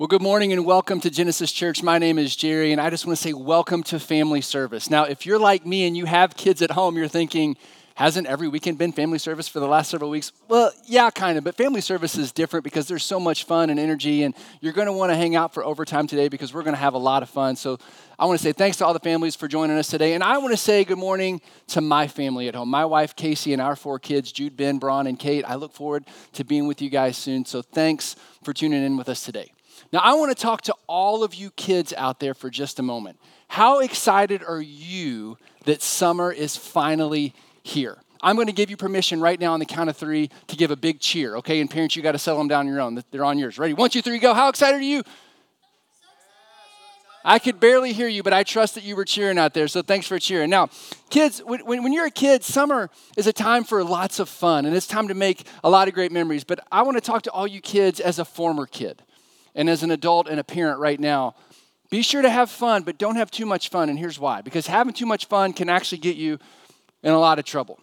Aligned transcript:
Well, 0.00 0.06
good 0.06 0.22
morning 0.22 0.50
and 0.54 0.64
welcome 0.64 0.98
to 1.00 1.10
Genesis 1.10 1.52
Church. 1.52 1.82
My 1.82 1.98
name 1.98 2.18
is 2.18 2.34
Jerry, 2.34 2.72
and 2.72 2.80
I 2.80 2.88
just 2.88 3.06
want 3.06 3.18
to 3.18 3.22
say 3.22 3.34
welcome 3.34 3.82
to 3.82 4.00
family 4.00 4.40
service. 4.40 4.88
Now, 4.88 5.04
if 5.04 5.26
you're 5.26 5.38
like 5.38 5.66
me 5.66 5.86
and 5.86 5.94
you 5.94 6.06
have 6.06 6.38
kids 6.38 6.62
at 6.62 6.70
home, 6.70 6.96
you're 6.96 7.06
thinking, 7.06 7.58
hasn't 7.96 8.26
every 8.26 8.48
weekend 8.48 8.78
been 8.78 8.92
family 8.92 9.18
service 9.18 9.46
for 9.46 9.60
the 9.60 9.66
last 9.66 9.90
several 9.90 10.08
weeks? 10.08 10.32
Well, 10.48 10.72
yeah, 10.86 11.10
kind 11.10 11.36
of, 11.36 11.44
but 11.44 11.54
family 11.54 11.82
service 11.82 12.16
is 12.16 12.32
different 12.32 12.64
because 12.64 12.88
there's 12.88 13.04
so 13.04 13.20
much 13.20 13.44
fun 13.44 13.68
and 13.68 13.78
energy, 13.78 14.22
and 14.22 14.34
you're 14.62 14.72
going 14.72 14.86
to 14.86 14.92
want 14.94 15.12
to 15.12 15.16
hang 15.16 15.36
out 15.36 15.52
for 15.52 15.62
overtime 15.62 16.06
today 16.06 16.28
because 16.28 16.54
we're 16.54 16.62
going 16.62 16.74
to 16.74 16.80
have 16.80 16.94
a 16.94 16.98
lot 16.98 17.22
of 17.22 17.28
fun. 17.28 17.54
So, 17.54 17.78
I 18.18 18.24
want 18.24 18.38
to 18.38 18.42
say 18.42 18.52
thanks 18.52 18.78
to 18.78 18.86
all 18.86 18.94
the 18.94 19.00
families 19.00 19.36
for 19.36 19.48
joining 19.48 19.76
us 19.76 19.88
today, 19.88 20.14
and 20.14 20.24
I 20.24 20.38
want 20.38 20.52
to 20.52 20.56
say 20.56 20.82
good 20.82 20.96
morning 20.96 21.42
to 21.68 21.82
my 21.82 22.08
family 22.08 22.48
at 22.48 22.54
home 22.54 22.70
my 22.70 22.86
wife, 22.86 23.14
Casey, 23.16 23.52
and 23.52 23.60
our 23.60 23.76
four 23.76 23.98
kids, 23.98 24.32
Jude, 24.32 24.56
Ben, 24.56 24.78
Braun, 24.78 25.06
and 25.06 25.18
Kate. 25.18 25.44
I 25.46 25.56
look 25.56 25.74
forward 25.74 26.06
to 26.32 26.42
being 26.42 26.66
with 26.66 26.80
you 26.80 26.88
guys 26.88 27.18
soon. 27.18 27.44
So, 27.44 27.60
thanks 27.60 28.16
for 28.42 28.54
tuning 28.54 28.82
in 28.82 28.96
with 28.96 29.10
us 29.10 29.26
today. 29.26 29.52
Now, 29.92 30.00
I 30.00 30.14
want 30.14 30.36
to 30.36 30.40
talk 30.40 30.62
to 30.62 30.74
all 30.86 31.24
of 31.24 31.34
you 31.34 31.50
kids 31.50 31.92
out 31.96 32.20
there 32.20 32.34
for 32.34 32.48
just 32.48 32.78
a 32.78 32.82
moment. 32.82 33.18
How 33.48 33.80
excited 33.80 34.42
are 34.44 34.60
you 34.60 35.36
that 35.64 35.82
summer 35.82 36.30
is 36.30 36.56
finally 36.56 37.34
here? 37.64 37.98
I'm 38.22 38.36
going 38.36 38.46
to 38.46 38.52
give 38.52 38.70
you 38.70 38.76
permission 38.76 39.20
right 39.20 39.40
now 39.40 39.52
on 39.52 39.58
the 39.58 39.66
count 39.66 39.90
of 39.90 39.96
three 39.96 40.30
to 40.46 40.56
give 40.56 40.70
a 40.70 40.76
big 40.76 41.00
cheer, 41.00 41.36
okay? 41.36 41.60
And 41.60 41.68
parents, 41.68 41.96
you 41.96 42.02
got 42.02 42.12
to 42.12 42.18
settle 42.18 42.38
them 42.38 42.48
down 42.48 42.68
your 42.68 42.80
own. 42.80 43.02
They're 43.10 43.24
on 43.24 43.38
yours. 43.38 43.58
Ready? 43.58 43.72
One, 43.72 43.90
two, 43.90 44.02
three, 44.02 44.18
go. 44.18 44.32
How 44.34 44.48
excited 44.48 44.76
are 44.76 44.84
you? 44.84 45.02
I 47.24 47.38
could 47.38 47.58
barely 47.58 47.92
hear 47.92 48.08
you, 48.08 48.22
but 48.22 48.32
I 48.32 48.44
trust 48.44 48.76
that 48.76 48.84
you 48.84 48.94
were 48.94 49.04
cheering 49.04 49.38
out 49.38 49.54
there. 49.54 49.68
So 49.68 49.82
thanks 49.82 50.06
for 50.06 50.18
cheering. 50.18 50.50
Now, 50.50 50.68
kids, 51.10 51.40
when, 51.44 51.66
when 51.66 51.92
you're 51.92 52.06
a 52.06 52.10
kid, 52.10 52.44
summer 52.44 52.90
is 53.16 53.26
a 53.26 53.32
time 53.32 53.64
for 53.64 53.82
lots 53.82 54.20
of 54.20 54.28
fun 54.28 54.64
and 54.64 54.74
it's 54.74 54.86
time 54.86 55.08
to 55.08 55.14
make 55.14 55.46
a 55.64 55.68
lot 55.68 55.88
of 55.88 55.94
great 55.94 56.12
memories. 56.12 56.44
But 56.44 56.60
I 56.70 56.82
want 56.82 56.96
to 56.96 57.00
talk 57.00 57.22
to 57.22 57.30
all 57.30 57.46
you 57.46 57.60
kids 57.60 58.00
as 58.00 58.18
a 58.18 58.24
former 58.24 58.66
kid 58.66 59.02
and 59.54 59.68
as 59.68 59.82
an 59.82 59.90
adult 59.90 60.28
and 60.28 60.40
a 60.40 60.44
parent 60.44 60.78
right 60.78 60.98
now, 60.98 61.34
be 61.90 62.02
sure 62.02 62.22
to 62.22 62.30
have 62.30 62.50
fun, 62.50 62.82
but 62.82 62.98
don't 62.98 63.16
have 63.16 63.30
too 63.30 63.46
much 63.46 63.68
fun. 63.68 63.88
And 63.88 63.98
here's 63.98 64.18
why 64.18 64.42
because 64.42 64.66
having 64.66 64.92
too 64.92 65.06
much 65.06 65.26
fun 65.26 65.52
can 65.52 65.68
actually 65.68 65.98
get 65.98 66.16
you 66.16 66.38
in 67.02 67.12
a 67.12 67.18
lot 67.18 67.38
of 67.38 67.44
trouble. 67.44 67.80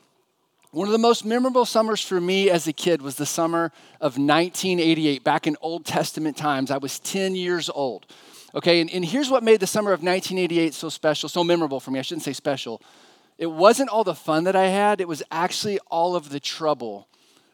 One 0.71 0.87
of 0.87 0.91
the 0.91 0.97
most 0.97 1.25
memorable 1.25 1.65
summers 1.65 2.01
for 2.01 2.19
me 2.19 2.49
as 2.49 2.67
a 2.67 2.73
kid 2.73 3.01
was 3.01 3.15
the 3.15 3.25
summer 3.25 3.71
of 4.01 4.17
1988, 4.17 5.23
back 5.23 5.47
in 5.47 5.55
Old 5.61 5.85
Testament 5.85 6.37
times. 6.37 6.71
I 6.71 6.77
was 6.77 6.99
10 6.99 7.35
years 7.35 7.69
old. 7.69 8.05
Okay, 8.53 8.81
and, 8.81 8.89
and 8.91 9.05
here's 9.05 9.29
what 9.29 9.43
made 9.43 9.59
the 9.59 9.67
summer 9.67 9.91
of 9.91 10.01
1988 10.01 10.73
so 10.73 10.89
special, 10.89 11.29
so 11.29 11.43
memorable 11.43 11.79
for 11.79 11.91
me. 11.91 11.99
I 11.99 12.01
shouldn't 12.01 12.23
say 12.23 12.33
special. 12.33 12.81
It 13.37 13.47
wasn't 13.47 13.89
all 13.89 14.03
the 14.03 14.15
fun 14.15 14.43
that 14.43 14.55
I 14.55 14.67
had, 14.67 14.99
it 14.99 15.07
was 15.07 15.23
actually 15.31 15.79
all 15.87 16.15
of 16.15 16.29
the 16.29 16.39
trouble 16.39 17.07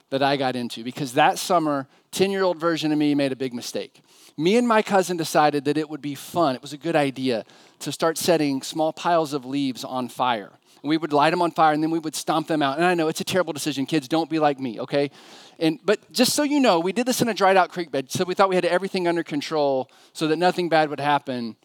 that 0.10 0.24
I 0.24 0.38
got 0.38 0.56
into 0.56 0.84
because 0.84 1.14
that 1.14 1.40
summer, 1.40 1.88
10 2.14 2.32
year 2.32 2.44
old 2.44 2.58
version 2.58 2.92
of 2.92 2.98
me 2.98 3.14
made 3.16 3.32
a 3.32 3.36
big 3.36 3.54
mistake. 3.54 4.02
Me 4.38 4.56
and 4.56 4.68
my 4.68 4.82
cousin 4.82 5.18
decided 5.18 5.66
that 5.66 5.78
it 5.78 5.90
would 5.90 6.02
be 6.02 6.16
fun, 6.16 6.56
it 6.56 6.62
was 6.62 6.74
a 6.74 6.78
good 6.78 6.96
idea 6.96 7.44
to 7.80 7.92
start 7.92 8.18
setting 8.18 8.62
small 8.62 8.94
piles 8.94 9.34
of 9.34 9.46
leaves 9.46 9.84
on 9.84 10.08
fire. 10.08 10.52
We 10.84 10.98
would 10.98 11.14
light 11.14 11.30
them 11.30 11.42
on 11.42 11.52
fire 11.52 11.74
and 11.74 11.82
then 11.82 11.92
we 11.92 12.00
would 12.00 12.16
stomp 12.16 12.48
them 12.48 12.62
out. 12.62 12.78
And 12.78 12.86
I 12.86 12.94
know 12.94 13.08
it's 13.08 13.22
a 13.22 13.26
terrible 13.26 13.54
decision. 13.54 13.86
Kids, 13.86 14.08
don't 14.08 14.30
be 14.30 14.40
like 14.40 14.60
me, 14.60 14.82
okay? 14.82 15.12
And, 15.60 15.80
but 15.86 16.12
just 16.12 16.34
so 16.34 16.44
you 16.44 16.60
know, 16.60 16.80
we 16.80 16.92
did 16.92 17.06
this 17.06 17.22
in 17.22 17.30
a 17.30 17.34
dried 17.34 17.56
out 17.56 17.70
creek 17.70 17.90
bed. 17.90 18.12
So 18.12 18.26
we 18.26 18.34
thought 18.34 18.50
we 18.50 18.56
had 18.56 18.66
everything 18.66 19.08
under 19.08 19.24
control 19.24 19.90
so 20.12 20.28
that 20.28 20.36
nothing 20.36 20.68
bad 20.68 20.90
would 20.90 21.00
happen. 21.00 21.56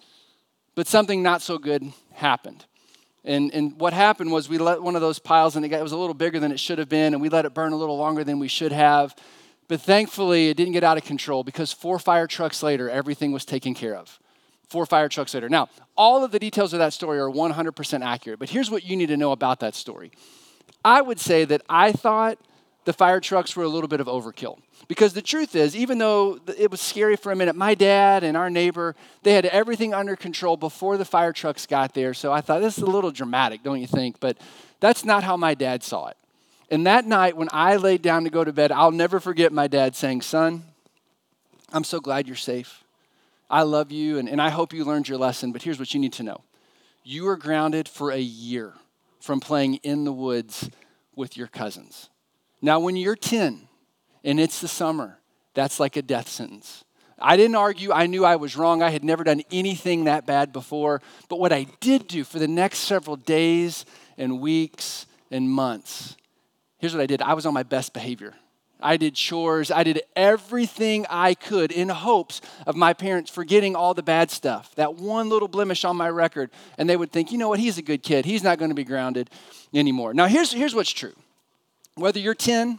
But 0.76 0.86
something 0.86 1.22
not 1.22 1.42
so 1.42 1.58
good 1.58 1.92
happened. 2.12 2.64
And, 3.24 3.52
and 3.52 3.78
what 3.80 3.92
happened 3.92 4.30
was 4.30 4.48
we 4.48 4.58
let 4.58 4.80
one 4.80 4.94
of 4.94 5.02
those 5.02 5.18
piles, 5.18 5.56
and 5.56 5.64
it 5.64 5.82
was 5.82 5.92
a 5.92 5.96
little 5.96 6.14
bigger 6.14 6.38
than 6.38 6.52
it 6.52 6.60
should 6.60 6.78
have 6.78 6.88
been, 6.88 7.12
and 7.12 7.20
we 7.20 7.28
let 7.28 7.44
it 7.44 7.52
burn 7.52 7.72
a 7.72 7.76
little 7.76 7.98
longer 7.98 8.22
than 8.22 8.38
we 8.38 8.48
should 8.48 8.72
have. 8.72 9.14
But 9.68 9.82
thankfully, 9.82 10.48
it 10.48 10.56
didn't 10.56 10.72
get 10.72 10.82
out 10.82 10.96
of 10.96 11.04
control 11.04 11.44
because 11.44 11.72
four 11.72 11.98
fire 11.98 12.26
trucks 12.26 12.62
later, 12.62 12.88
everything 12.88 13.32
was 13.32 13.44
taken 13.44 13.74
care 13.74 13.94
of. 13.94 14.18
Four 14.68 14.86
fire 14.86 15.08
trucks 15.08 15.34
later. 15.34 15.48
Now, 15.48 15.68
all 15.96 16.24
of 16.24 16.30
the 16.30 16.38
details 16.38 16.72
of 16.72 16.78
that 16.78 16.92
story 16.92 17.18
are 17.18 17.30
100% 17.30 18.04
accurate, 18.04 18.38
but 18.38 18.50
here's 18.50 18.70
what 18.70 18.84
you 18.84 18.96
need 18.96 19.06
to 19.06 19.16
know 19.16 19.32
about 19.32 19.60
that 19.60 19.74
story. 19.74 20.10
I 20.84 21.00
would 21.00 21.20
say 21.20 21.44
that 21.44 21.62
I 21.68 21.92
thought 21.92 22.38
the 22.84 22.92
fire 22.94 23.20
trucks 23.20 23.54
were 23.54 23.64
a 23.64 23.68
little 23.68 23.88
bit 23.88 24.00
of 24.00 24.06
overkill. 24.06 24.58
Because 24.88 25.12
the 25.12 25.20
truth 25.20 25.54
is, 25.54 25.76
even 25.76 25.98
though 25.98 26.38
it 26.56 26.70
was 26.70 26.80
scary 26.80 27.16
for 27.16 27.30
a 27.30 27.36
minute, 27.36 27.54
my 27.54 27.74
dad 27.74 28.24
and 28.24 28.34
our 28.34 28.48
neighbor, 28.48 28.96
they 29.22 29.34
had 29.34 29.44
everything 29.44 29.92
under 29.92 30.16
control 30.16 30.56
before 30.56 30.96
the 30.96 31.04
fire 31.04 31.34
trucks 31.34 31.66
got 31.66 31.92
there. 31.92 32.14
So 32.14 32.32
I 32.32 32.40
thought, 32.40 32.60
this 32.60 32.78
is 32.78 32.82
a 32.82 32.86
little 32.90 33.10
dramatic, 33.10 33.62
don't 33.62 33.80
you 33.80 33.86
think? 33.86 34.20
But 34.20 34.38
that's 34.80 35.04
not 35.04 35.22
how 35.22 35.36
my 35.36 35.52
dad 35.52 35.82
saw 35.82 36.06
it. 36.06 36.16
And 36.70 36.86
that 36.86 37.06
night, 37.06 37.36
when 37.36 37.48
I 37.52 37.76
laid 37.76 38.02
down 38.02 38.24
to 38.24 38.30
go 38.30 38.44
to 38.44 38.52
bed, 38.52 38.72
I'll 38.72 38.90
never 38.90 39.20
forget 39.20 39.52
my 39.52 39.68
dad 39.68 39.96
saying, 39.96 40.22
Son, 40.22 40.64
I'm 41.72 41.84
so 41.84 42.00
glad 42.00 42.26
you're 42.26 42.36
safe. 42.36 42.84
I 43.50 43.62
love 43.62 43.90
you, 43.90 44.18
and, 44.18 44.28
and 44.28 44.42
I 44.42 44.50
hope 44.50 44.74
you 44.74 44.84
learned 44.84 45.08
your 45.08 45.18
lesson, 45.18 45.52
but 45.52 45.62
here's 45.62 45.78
what 45.78 45.94
you 45.94 46.00
need 46.00 46.12
to 46.14 46.22
know 46.22 46.42
you 47.04 47.26
are 47.28 47.36
grounded 47.36 47.88
for 47.88 48.10
a 48.10 48.18
year 48.18 48.74
from 49.20 49.40
playing 49.40 49.76
in 49.76 50.04
the 50.04 50.12
woods 50.12 50.68
with 51.16 51.36
your 51.36 51.46
cousins. 51.46 52.10
Now, 52.60 52.80
when 52.80 52.96
you're 52.96 53.16
10 53.16 53.66
and 54.24 54.38
it's 54.38 54.60
the 54.60 54.68
summer, 54.68 55.18
that's 55.54 55.80
like 55.80 55.96
a 55.96 56.02
death 56.02 56.28
sentence. 56.28 56.84
I 57.18 57.36
didn't 57.36 57.56
argue. 57.56 57.92
I 57.92 58.06
knew 58.06 58.24
I 58.24 58.36
was 58.36 58.56
wrong. 58.56 58.82
I 58.82 58.90
had 58.90 59.02
never 59.02 59.24
done 59.24 59.42
anything 59.50 60.04
that 60.04 60.26
bad 60.26 60.52
before. 60.52 61.00
But 61.28 61.40
what 61.40 61.52
I 61.52 61.66
did 61.80 62.06
do 62.06 62.24
for 62.24 62.38
the 62.38 62.46
next 62.46 62.80
several 62.80 63.16
days 63.16 63.84
and 64.18 64.40
weeks 64.40 65.06
and 65.30 65.50
months, 65.50 66.16
here's 66.78 66.94
what 66.94 67.02
I 67.02 67.06
did 67.06 67.22
I 67.22 67.34
was 67.34 67.46
on 67.46 67.54
my 67.54 67.62
best 67.62 67.92
behavior. 67.92 68.34
I 68.80 68.96
did 68.96 69.14
chores. 69.14 69.70
I 69.70 69.82
did 69.82 70.02
everything 70.14 71.04
I 71.10 71.34
could 71.34 71.72
in 71.72 71.88
hopes 71.88 72.40
of 72.66 72.76
my 72.76 72.92
parents 72.92 73.30
forgetting 73.30 73.74
all 73.74 73.92
the 73.92 74.02
bad 74.02 74.30
stuff, 74.30 74.74
that 74.76 74.94
one 74.94 75.28
little 75.28 75.48
blemish 75.48 75.84
on 75.84 75.96
my 75.96 76.08
record. 76.08 76.50
And 76.76 76.88
they 76.88 76.96
would 76.96 77.10
think, 77.10 77.32
you 77.32 77.38
know 77.38 77.48
what, 77.48 77.58
he's 77.58 77.78
a 77.78 77.82
good 77.82 78.02
kid. 78.02 78.24
He's 78.24 78.44
not 78.44 78.58
going 78.58 78.70
to 78.70 78.76
be 78.76 78.84
grounded 78.84 79.30
anymore. 79.74 80.14
Now, 80.14 80.26
here's, 80.26 80.52
here's 80.52 80.74
what's 80.74 80.90
true 80.90 81.14
whether 81.96 82.20
you're 82.20 82.34
10 82.34 82.78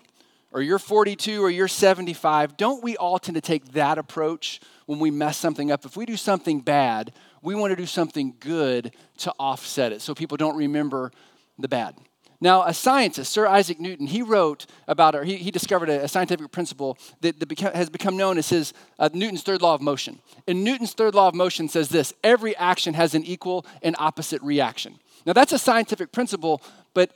or 0.51 0.61
you're 0.61 0.79
42 0.79 1.43
or 1.43 1.49
you're 1.49 1.67
75, 1.67 2.55
don't 2.55 2.81
we 2.81 2.95
all 2.95 3.19
tend 3.19 3.35
to 3.35 3.41
take 3.41 3.73
that 3.73 3.97
approach 3.97 4.61
when 4.85 4.99
we 4.99 5.11
mess 5.11 5.37
something 5.37 5.71
up? 5.71 5.85
If 5.85 5.97
we 5.97 6.05
do 6.05 6.15
something 6.15 6.61
bad, 6.61 7.11
we 7.41 7.53
want 7.53 7.71
to 7.71 7.75
do 7.75 7.85
something 7.85 8.33
good 8.39 8.93
to 9.17 9.33
offset 9.37 9.91
it 9.91 10.01
so 10.01 10.15
people 10.15 10.37
don't 10.37 10.55
remember 10.55 11.11
the 11.57 11.67
bad. 11.67 11.95
Now, 12.41 12.63
a 12.63 12.73
scientist, 12.73 13.33
Sir 13.33 13.45
Isaac 13.47 13.79
Newton, 13.79 14.07
he 14.07 14.21
wrote 14.21 14.65
about, 14.87 15.13
or 15.13 15.25
he, 15.25 15.35
he 15.35 15.51
discovered 15.51 15.89
a, 15.89 16.05
a 16.05 16.07
scientific 16.07 16.51
principle 16.51 16.97
that, 17.19 17.39
that 17.39 17.49
beca- 17.49 17.73
has 17.73 17.89
become 17.89 18.15
known 18.15 18.37
as 18.37 18.49
his 18.49 18.73
uh, 18.97 19.09
Newton's 19.13 19.43
third 19.43 19.61
law 19.61 19.75
of 19.75 19.81
motion. 19.81 20.19
And 20.47 20.63
Newton's 20.63 20.93
third 20.93 21.15
law 21.15 21.27
of 21.27 21.35
motion 21.35 21.67
says 21.67 21.89
this 21.89 22.13
every 22.23 22.55
action 22.55 22.93
has 22.93 23.13
an 23.13 23.25
equal 23.25 23.65
and 23.81 23.95
opposite 23.99 24.41
reaction. 24.41 24.99
Now, 25.25 25.33
that's 25.33 25.51
a 25.51 25.59
scientific 25.59 26.13
principle, 26.13 26.61
but 26.93 27.11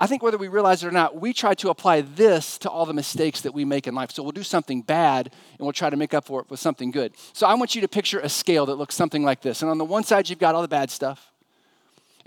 I 0.00 0.06
think 0.06 0.22
whether 0.22 0.38
we 0.38 0.48
realize 0.48 0.84
it 0.84 0.86
or 0.86 0.92
not, 0.92 1.20
we 1.20 1.32
try 1.32 1.54
to 1.54 1.70
apply 1.70 2.02
this 2.02 2.58
to 2.58 2.70
all 2.70 2.86
the 2.86 2.94
mistakes 2.94 3.40
that 3.42 3.52
we 3.52 3.64
make 3.64 3.86
in 3.86 3.94
life. 3.94 4.12
So 4.12 4.22
we'll 4.22 4.32
do 4.32 4.42
something 4.42 4.82
bad 4.82 5.26
and 5.26 5.60
we'll 5.66 5.72
try 5.72 5.90
to 5.90 5.96
make 5.96 6.14
up 6.14 6.24
for 6.24 6.40
it 6.40 6.50
with 6.50 6.60
something 6.60 6.90
good. 6.90 7.14
So 7.32 7.46
I 7.46 7.54
want 7.54 7.74
you 7.74 7.80
to 7.80 7.88
picture 7.88 8.20
a 8.20 8.28
scale 8.28 8.66
that 8.66 8.76
looks 8.76 8.94
something 8.94 9.24
like 9.24 9.42
this. 9.42 9.62
And 9.62 9.70
on 9.70 9.78
the 9.78 9.84
one 9.84 10.04
side, 10.04 10.28
you've 10.28 10.38
got 10.38 10.54
all 10.54 10.62
the 10.62 10.68
bad 10.68 10.90
stuff. 10.90 11.32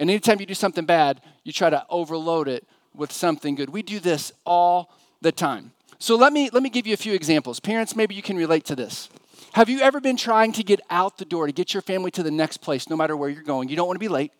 And 0.01 0.09
anytime 0.09 0.39
you 0.39 0.47
do 0.47 0.56
something 0.56 0.85
bad, 0.85 1.22
you 1.44 1.53
try 1.53 1.69
to 1.69 1.85
overload 1.88 2.47
it 2.47 2.67
with 2.95 3.12
something 3.12 3.53
good. 3.53 3.69
We 3.69 3.84
do 3.84 4.00
this 4.00 4.31
all 4.45 4.91
the 5.22 5.31
time. 5.31 5.73
So 6.00 6.16
let 6.16 6.34
me, 6.34 6.50
let 6.51 6.63
me 6.63 6.72
give 6.72 6.88
you 6.88 6.95
a 6.95 6.97
few 6.97 7.13
examples. 7.13 7.59
Parents, 7.59 7.95
maybe 7.95 8.16
you 8.16 8.23
can 8.23 8.35
relate 8.35 8.66
to 8.66 8.75
this. 8.75 9.09
Have 9.53 9.69
you 9.69 9.79
ever 9.79 10.01
been 10.01 10.17
trying 10.17 10.53
to 10.53 10.63
get 10.63 10.81
out 10.90 11.19
the 11.19 11.25
door, 11.25 11.45
to 11.45 11.53
get 11.53 11.75
your 11.75 11.81
family 11.81 12.09
to 12.11 12.23
the 12.23 12.31
next 12.31 12.57
place, 12.57 12.90
no 12.90 12.95
matter 12.95 13.16
where 13.16 13.29
you're 13.29 13.44
going? 13.44 13.69
You 13.69 13.75
don't 13.75 13.85
want 13.85 13.97
to 13.97 14.00
be 14.00 14.07
late 14.07 14.31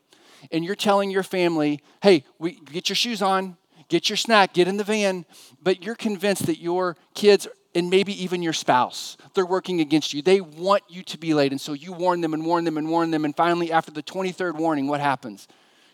and 0.52 0.66
you're 0.66 0.74
telling 0.74 1.12
your 1.12 1.22
family, 1.22 1.84
hey, 2.02 2.24
we, 2.40 2.54
get 2.54 2.90
your 2.90 2.96
shoes 2.96 3.22
on, 3.22 3.56
get 3.88 4.10
your 4.10 4.18
snack, 4.18 4.54
get 4.54 4.68
in 4.68 4.78
the 4.78 4.84
van, 4.84 5.26
but 5.62 5.84
you're 5.84 5.94
convinced 5.94 6.48
that 6.48 6.58
your 6.58 6.98
kids 7.14 7.48
and 7.74 7.90
maybe 7.90 8.24
even 8.24 8.42
your 8.42 8.54
spouse, 8.54 9.18
they're 9.34 9.46
working 9.46 9.80
against 9.80 10.14
you. 10.14 10.22
They 10.22 10.42
want 10.42 10.84
you 10.90 11.04
to 11.04 11.18
be 11.18 11.34
late. 11.34 11.52
And 11.52 11.62
so 11.62 11.74
you 11.74 11.94
warn 11.94 12.22
them 12.22 12.34
and 12.34 12.46
warn 12.46 12.66
them 12.66 12.78
and 12.78 12.90
warn 12.90 13.12
them. 13.12 13.24
And 13.24 13.36
finally, 13.36 13.72
after 13.72 13.92
the 13.92 14.04
23rd 14.04 14.56
warning, 14.56 14.88
what 14.88 15.00
happens? 15.00 15.48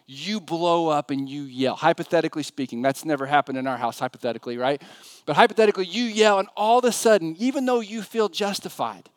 You 0.09 0.39
blow 0.39 0.87
up 0.87 1.11
and 1.11 1.27
you 1.27 1.43
yell. 1.43 1.75
Hypothetically 1.75 2.43
speaking, 2.43 2.81
that's 2.81 3.03
never 3.03 3.25
happened 3.25 3.57
in 3.57 3.67
our 3.67 3.75
house, 3.75 3.99
hypothetically, 3.99 4.57
right? 4.57 4.81
But 5.25 5.35
hypothetically, 5.35 5.85
you 5.85 6.05
yell, 6.05 6.39
and 6.39 6.47
all 6.55 6.79
of 6.79 6.85
a 6.85 6.93
sudden, 6.93 7.35
even 7.37 7.65
though 7.65 7.81
you 7.81 8.01
feel 8.01 8.29
justified, 8.29 9.09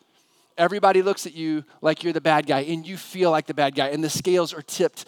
everybody 0.58 1.02
looks 1.02 1.26
at 1.26 1.34
you 1.34 1.64
like 1.80 2.02
you're 2.02 2.12
the 2.12 2.20
bad 2.20 2.46
guy, 2.46 2.60
and 2.62 2.84
you 2.84 2.96
feel 2.96 3.30
like 3.30 3.46
the 3.46 3.54
bad 3.54 3.76
guy, 3.76 3.88
and 3.88 4.02
the 4.02 4.10
scales 4.10 4.52
are 4.52 4.62
tipped 4.62 5.04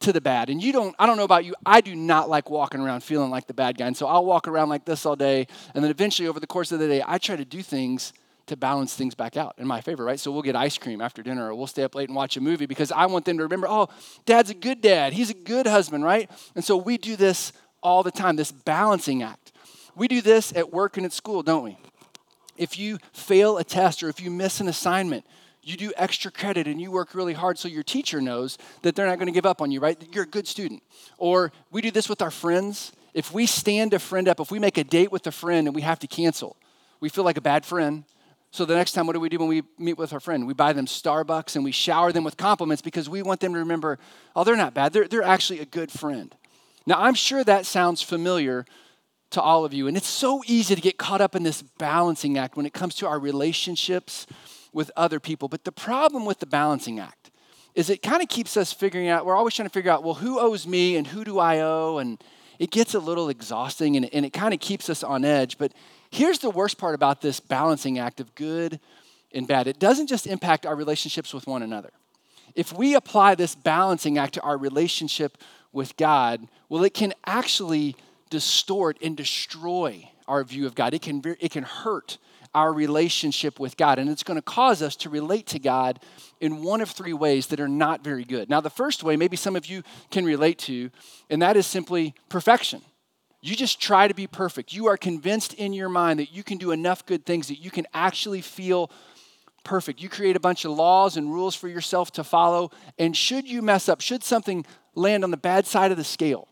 to 0.00 0.12
the 0.12 0.20
bad. 0.20 0.50
And 0.50 0.60
you 0.60 0.72
don't, 0.72 0.96
I 0.98 1.06
don't 1.06 1.16
know 1.16 1.24
about 1.24 1.44
you, 1.44 1.54
I 1.64 1.80
do 1.80 1.94
not 1.94 2.28
like 2.28 2.50
walking 2.50 2.80
around 2.80 3.02
feeling 3.04 3.30
like 3.30 3.46
the 3.46 3.54
bad 3.54 3.78
guy. 3.78 3.86
And 3.86 3.96
so 3.96 4.08
I'll 4.08 4.24
walk 4.24 4.48
around 4.48 4.68
like 4.68 4.84
this 4.84 5.06
all 5.06 5.14
day. 5.14 5.46
And 5.74 5.84
then 5.84 5.92
eventually, 5.92 6.26
over 6.26 6.40
the 6.40 6.46
course 6.46 6.72
of 6.72 6.80
the 6.80 6.88
day, 6.88 7.04
I 7.06 7.18
try 7.18 7.36
to 7.36 7.44
do 7.44 7.62
things 7.62 8.12
to 8.50 8.56
balance 8.56 8.94
things 8.94 9.14
back 9.14 9.36
out 9.36 9.54
in 9.58 9.66
my 9.66 9.80
favor, 9.80 10.04
right? 10.04 10.20
So 10.20 10.30
we'll 10.30 10.42
get 10.42 10.54
ice 10.54 10.76
cream 10.76 11.00
after 11.00 11.22
dinner 11.22 11.48
or 11.48 11.54
we'll 11.54 11.66
stay 11.66 11.82
up 11.82 11.94
late 11.94 12.08
and 12.08 12.16
watch 12.16 12.36
a 12.36 12.40
movie 12.40 12.66
because 12.66 12.92
I 12.92 13.06
want 13.06 13.24
them 13.24 13.38
to 13.38 13.44
remember, 13.44 13.66
oh, 13.68 13.88
dad's 14.26 14.50
a 14.50 14.54
good 14.54 14.80
dad. 14.80 15.12
He's 15.12 15.30
a 15.30 15.34
good 15.34 15.66
husband, 15.66 16.04
right? 16.04 16.30
And 16.54 16.64
so 16.64 16.76
we 16.76 16.98
do 16.98 17.16
this 17.16 17.52
all 17.82 18.02
the 18.02 18.10
time, 18.10 18.36
this 18.36 18.52
balancing 18.52 19.22
act. 19.22 19.52
We 19.96 20.08
do 20.08 20.20
this 20.20 20.54
at 20.54 20.72
work 20.72 20.96
and 20.96 21.06
at 21.06 21.12
school, 21.12 21.42
don't 21.42 21.64
we? 21.64 21.78
If 22.56 22.78
you 22.78 22.98
fail 23.12 23.56
a 23.56 23.64
test 23.64 24.02
or 24.02 24.08
if 24.08 24.20
you 24.20 24.30
miss 24.30 24.60
an 24.60 24.68
assignment, 24.68 25.24
you 25.62 25.76
do 25.76 25.92
extra 25.96 26.30
credit 26.30 26.66
and 26.66 26.80
you 26.80 26.90
work 26.90 27.14
really 27.14 27.32
hard 27.32 27.58
so 27.58 27.68
your 27.68 27.82
teacher 27.82 28.20
knows 28.20 28.58
that 28.82 28.96
they're 28.96 29.06
not 29.06 29.16
going 29.16 29.26
to 29.26 29.32
give 29.32 29.46
up 29.46 29.60
on 29.62 29.70
you, 29.70 29.80
right? 29.80 29.96
You're 30.12 30.24
a 30.24 30.28
good 30.28 30.48
student. 30.48 30.82
Or 31.18 31.52
we 31.70 31.80
do 31.80 31.90
this 31.90 32.08
with 32.08 32.20
our 32.22 32.30
friends. 32.30 32.92
If 33.14 33.32
we 33.32 33.46
stand 33.46 33.94
a 33.94 33.98
friend 33.98 34.28
up, 34.28 34.40
if 34.40 34.50
we 34.50 34.58
make 34.58 34.78
a 34.78 34.84
date 34.84 35.12
with 35.12 35.26
a 35.26 35.32
friend 35.32 35.68
and 35.68 35.74
we 35.74 35.82
have 35.82 35.98
to 36.00 36.06
cancel, 36.06 36.56
we 37.00 37.08
feel 37.08 37.24
like 37.24 37.36
a 37.36 37.42
bad 37.42 37.64
friend. 37.64 38.04
So 38.52 38.64
the 38.64 38.74
next 38.74 38.92
time, 38.92 39.06
what 39.06 39.12
do 39.12 39.20
we 39.20 39.28
do 39.28 39.38
when 39.38 39.48
we 39.48 39.62
meet 39.78 39.96
with 39.96 40.12
our 40.12 40.18
friend? 40.18 40.46
We 40.46 40.54
buy 40.54 40.72
them 40.72 40.86
Starbucks 40.86 41.54
and 41.54 41.64
we 41.64 41.70
shower 41.70 42.10
them 42.10 42.24
with 42.24 42.36
compliments 42.36 42.82
because 42.82 43.08
we 43.08 43.22
want 43.22 43.40
them 43.40 43.52
to 43.52 43.60
remember, 43.60 43.98
oh, 44.34 44.42
they're 44.42 44.56
not 44.56 44.74
bad. 44.74 44.92
They're, 44.92 45.06
they're 45.06 45.22
actually 45.22 45.60
a 45.60 45.66
good 45.66 45.90
friend. 45.90 46.34
Now, 46.84 47.00
I'm 47.00 47.14
sure 47.14 47.44
that 47.44 47.64
sounds 47.64 48.02
familiar 48.02 48.66
to 49.30 49.40
all 49.40 49.64
of 49.64 49.72
you. 49.72 49.86
And 49.86 49.96
it's 49.96 50.08
so 50.08 50.42
easy 50.46 50.74
to 50.74 50.80
get 50.80 50.98
caught 50.98 51.20
up 51.20 51.36
in 51.36 51.44
this 51.44 51.62
balancing 51.62 52.36
act 52.36 52.56
when 52.56 52.66
it 52.66 52.72
comes 52.72 52.96
to 52.96 53.06
our 53.06 53.20
relationships 53.20 54.26
with 54.72 54.90
other 54.96 55.20
people. 55.20 55.48
But 55.48 55.64
the 55.64 55.72
problem 55.72 56.26
with 56.26 56.40
the 56.40 56.46
balancing 56.46 56.98
act 56.98 57.30
is 57.76 57.88
it 57.88 58.02
kind 58.02 58.20
of 58.20 58.28
keeps 58.28 58.56
us 58.56 58.72
figuring 58.72 59.08
out, 59.08 59.24
we're 59.24 59.36
always 59.36 59.54
trying 59.54 59.68
to 59.68 59.72
figure 59.72 59.92
out, 59.92 60.02
well, 60.02 60.14
who 60.14 60.40
owes 60.40 60.66
me 60.66 60.96
and 60.96 61.06
who 61.06 61.22
do 61.22 61.38
I 61.38 61.60
owe? 61.60 61.98
And 61.98 62.20
it 62.58 62.72
gets 62.72 62.94
a 62.94 62.98
little 62.98 63.28
exhausting 63.28 63.96
and, 63.96 64.12
and 64.12 64.26
it 64.26 64.32
kind 64.32 64.52
of 64.52 64.58
keeps 64.58 64.90
us 64.90 65.04
on 65.04 65.24
edge. 65.24 65.56
But 65.56 65.72
here's 66.10 66.38
the 66.38 66.50
worst 66.50 66.78
part 66.78 66.94
about 66.94 67.20
this 67.20 67.40
balancing 67.40 67.98
act 67.98 68.20
of 68.20 68.34
good 68.34 68.80
and 69.32 69.46
bad 69.46 69.66
it 69.66 69.78
doesn't 69.78 70.08
just 70.08 70.26
impact 70.26 70.66
our 70.66 70.74
relationships 70.74 71.32
with 71.32 71.46
one 71.46 71.62
another. 71.62 71.90
If 72.54 72.72
we 72.72 72.94
apply 72.94 73.36
this 73.36 73.54
balancing 73.54 74.18
act 74.18 74.34
to 74.34 74.40
our 74.40 74.58
relationship 74.58 75.38
with 75.72 75.96
God, 75.96 76.48
well, 76.68 76.82
it 76.82 76.94
can 76.94 77.14
actually 77.24 77.94
distort 78.28 78.98
and 79.02 79.16
destroy 79.16 80.10
our 80.26 80.42
view 80.44 80.66
of 80.66 80.74
God. 80.74 80.94
It 80.94 81.02
can, 81.02 81.22
it 81.38 81.50
can 81.52 81.62
hurt 81.62 82.18
our 82.54 82.72
relationship 82.72 83.60
with 83.60 83.76
God, 83.76 83.98
and 83.98 84.10
it's 84.10 84.24
going 84.24 84.36
to 84.36 84.42
cause 84.42 84.82
us 84.82 84.96
to 84.96 85.10
relate 85.10 85.46
to 85.48 85.58
God 85.58 86.00
in 86.40 86.62
one 86.62 86.80
of 86.80 86.90
three 86.90 87.12
ways 87.12 87.46
that 87.48 87.60
are 87.60 87.68
not 87.68 88.02
very 88.02 88.24
good. 88.24 88.50
Now, 88.50 88.60
the 88.60 88.70
first 88.70 89.04
way, 89.04 89.16
maybe 89.16 89.36
some 89.36 89.54
of 89.54 89.66
you 89.66 89.82
can 90.10 90.24
relate 90.24 90.58
to, 90.60 90.90
and 91.28 91.40
that 91.42 91.56
is 91.56 91.66
simply 91.66 92.14
perfection. 92.28 92.82
You 93.40 93.56
just 93.56 93.80
try 93.80 94.06
to 94.06 94.14
be 94.14 94.26
perfect. 94.26 94.72
You 94.72 94.86
are 94.88 94.96
convinced 94.96 95.54
in 95.54 95.72
your 95.72 95.88
mind 95.88 96.20
that 96.20 96.32
you 96.32 96.42
can 96.42 96.58
do 96.58 96.72
enough 96.72 97.06
good 97.06 97.24
things 97.24 97.48
that 97.48 97.58
you 97.58 97.70
can 97.70 97.86
actually 97.94 98.42
feel 98.42 98.90
perfect. 99.64 100.00
You 100.02 100.08
create 100.08 100.36
a 100.36 100.40
bunch 100.40 100.64
of 100.64 100.72
laws 100.72 101.16
and 101.16 101.32
rules 101.32 101.54
for 101.54 101.68
yourself 101.68 102.10
to 102.12 102.24
follow, 102.24 102.70
and 102.98 103.16
should 103.16 103.48
you 103.48 103.62
mess 103.62 103.88
up, 103.88 104.00
should 104.00 104.22
something 104.22 104.64
land 104.94 105.24
on 105.24 105.30
the 105.30 105.36
bad 105.36 105.66
side 105.66 105.90
of 105.90 105.96
the 105.96 106.04
scale, 106.04 106.48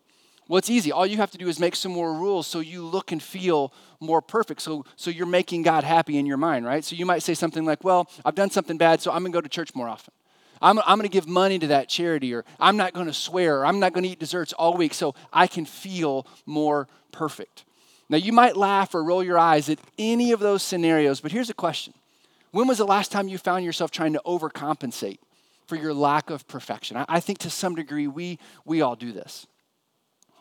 well, 0.48 0.56
it's 0.56 0.70
easy. 0.70 0.90
All 0.90 1.06
you 1.06 1.18
have 1.18 1.30
to 1.32 1.38
do 1.38 1.46
is 1.48 1.60
make 1.60 1.76
some 1.76 1.92
more 1.92 2.14
rules 2.14 2.46
so 2.46 2.60
you 2.60 2.82
look 2.82 3.12
and 3.12 3.22
feel 3.22 3.70
more 4.00 4.22
perfect. 4.22 4.62
So, 4.62 4.86
so 4.96 5.10
you're 5.10 5.26
making 5.26 5.62
God 5.62 5.84
happy 5.84 6.16
in 6.16 6.24
your 6.24 6.38
mind, 6.38 6.64
right? 6.64 6.82
So 6.82 6.96
you 6.96 7.04
might 7.04 7.22
say 7.22 7.34
something 7.34 7.66
like, 7.66 7.84
Well, 7.84 8.08
I've 8.24 8.34
done 8.34 8.48
something 8.48 8.78
bad, 8.78 9.02
so 9.02 9.10
I'm 9.10 9.20
going 9.20 9.32
to 9.32 9.36
go 9.36 9.40
to 9.42 9.48
church 9.48 9.74
more 9.74 9.88
often. 9.88 10.14
I'm, 10.60 10.78
I'm 10.80 10.98
going 10.98 11.02
to 11.02 11.08
give 11.08 11.26
money 11.26 11.58
to 11.58 11.68
that 11.68 11.88
charity, 11.88 12.34
or 12.34 12.44
I'm 12.58 12.76
not 12.76 12.92
going 12.92 13.06
to 13.06 13.12
swear, 13.12 13.60
or 13.60 13.66
I'm 13.66 13.80
not 13.80 13.92
going 13.92 14.04
to 14.04 14.10
eat 14.10 14.18
desserts 14.18 14.52
all 14.52 14.76
week 14.76 14.94
so 14.94 15.14
I 15.32 15.46
can 15.46 15.64
feel 15.64 16.26
more 16.46 16.88
perfect. 17.12 17.64
Now, 18.08 18.16
you 18.16 18.32
might 18.32 18.56
laugh 18.56 18.94
or 18.94 19.04
roll 19.04 19.22
your 19.22 19.38
eyes 19.38 19.68
at 19.68 19.78
any 19.98 20.32
of 20.32 20.40
those 20.40 20.62
scenarios, 20.62 21.20
but 21.20 21.32
here's 21.32 21.50
a 21.50 21.54
question 21.54 21.94
When 22.50 22.66
was 22.66 22.78
the 22.78 22.86
last 22.86 23.12
time 23.12 23.28
you 23.28 23.38
found 23.38 23.64
yourself 23.64 23.90
trying 23.90 24.14
to 24.14 24.22
overcompensate 24.24 25.18
for 25.66 25.76
your 25.76 25.92
lack 25.92 26.30
of 26.30 26.48
perfection? 26.48 26.96
I, 26.96 27.04
I 27.08 27.20
think 27.20 27.38
to 27.40 27.50
some 27.50 27.74
degree 27.74 28.06
we, 28.06 28.38
we 28.64 28.80
all 28.80 28.96
do 28.96 29.12
this. 29.12 29.46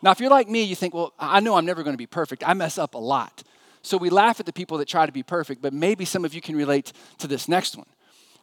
Now, 0.01 0.11
if 0.11 0.19
you're 0.19 0.29
like 0.29 0.47
me, 0.47 0.63
you 0.63 0.75
think, 0.75 0.93
well, 0.93 1.13
I 1.19 1.39
know 1.39 1.55
I'm 1.55 1.65
never 1.65 1.83
going 1.83 1.95
to 1.95 1.97
be 1.97 2.05
perfect. 2.05 2.47
I 2.47 2.53
mess 2.53 2.77
up 2.77 2.93
a 2.93 2.99
lot. 2.99 3.43
So 3.81 3.97
we 3.97 4.09
laugh 4.09 4.39
at 4.39 4.45
the 4.45 4.53
people 4.53 4.77
that 4.77 4.87
try 4.87 5.05
to 5.05 5.11
be 5.11 5.23
perfect, 5.23 5.61
but 5.61 5.73
maybe 5.73 6.05
some 6.05 6.25
of 6.25 6.33
you 6.33 6.41
can 6.41 6.55
relate 6.55 6.93
to 7.19 7.27
this 7.27 7.47
next 7.47 7.75
one. 7.75 7.87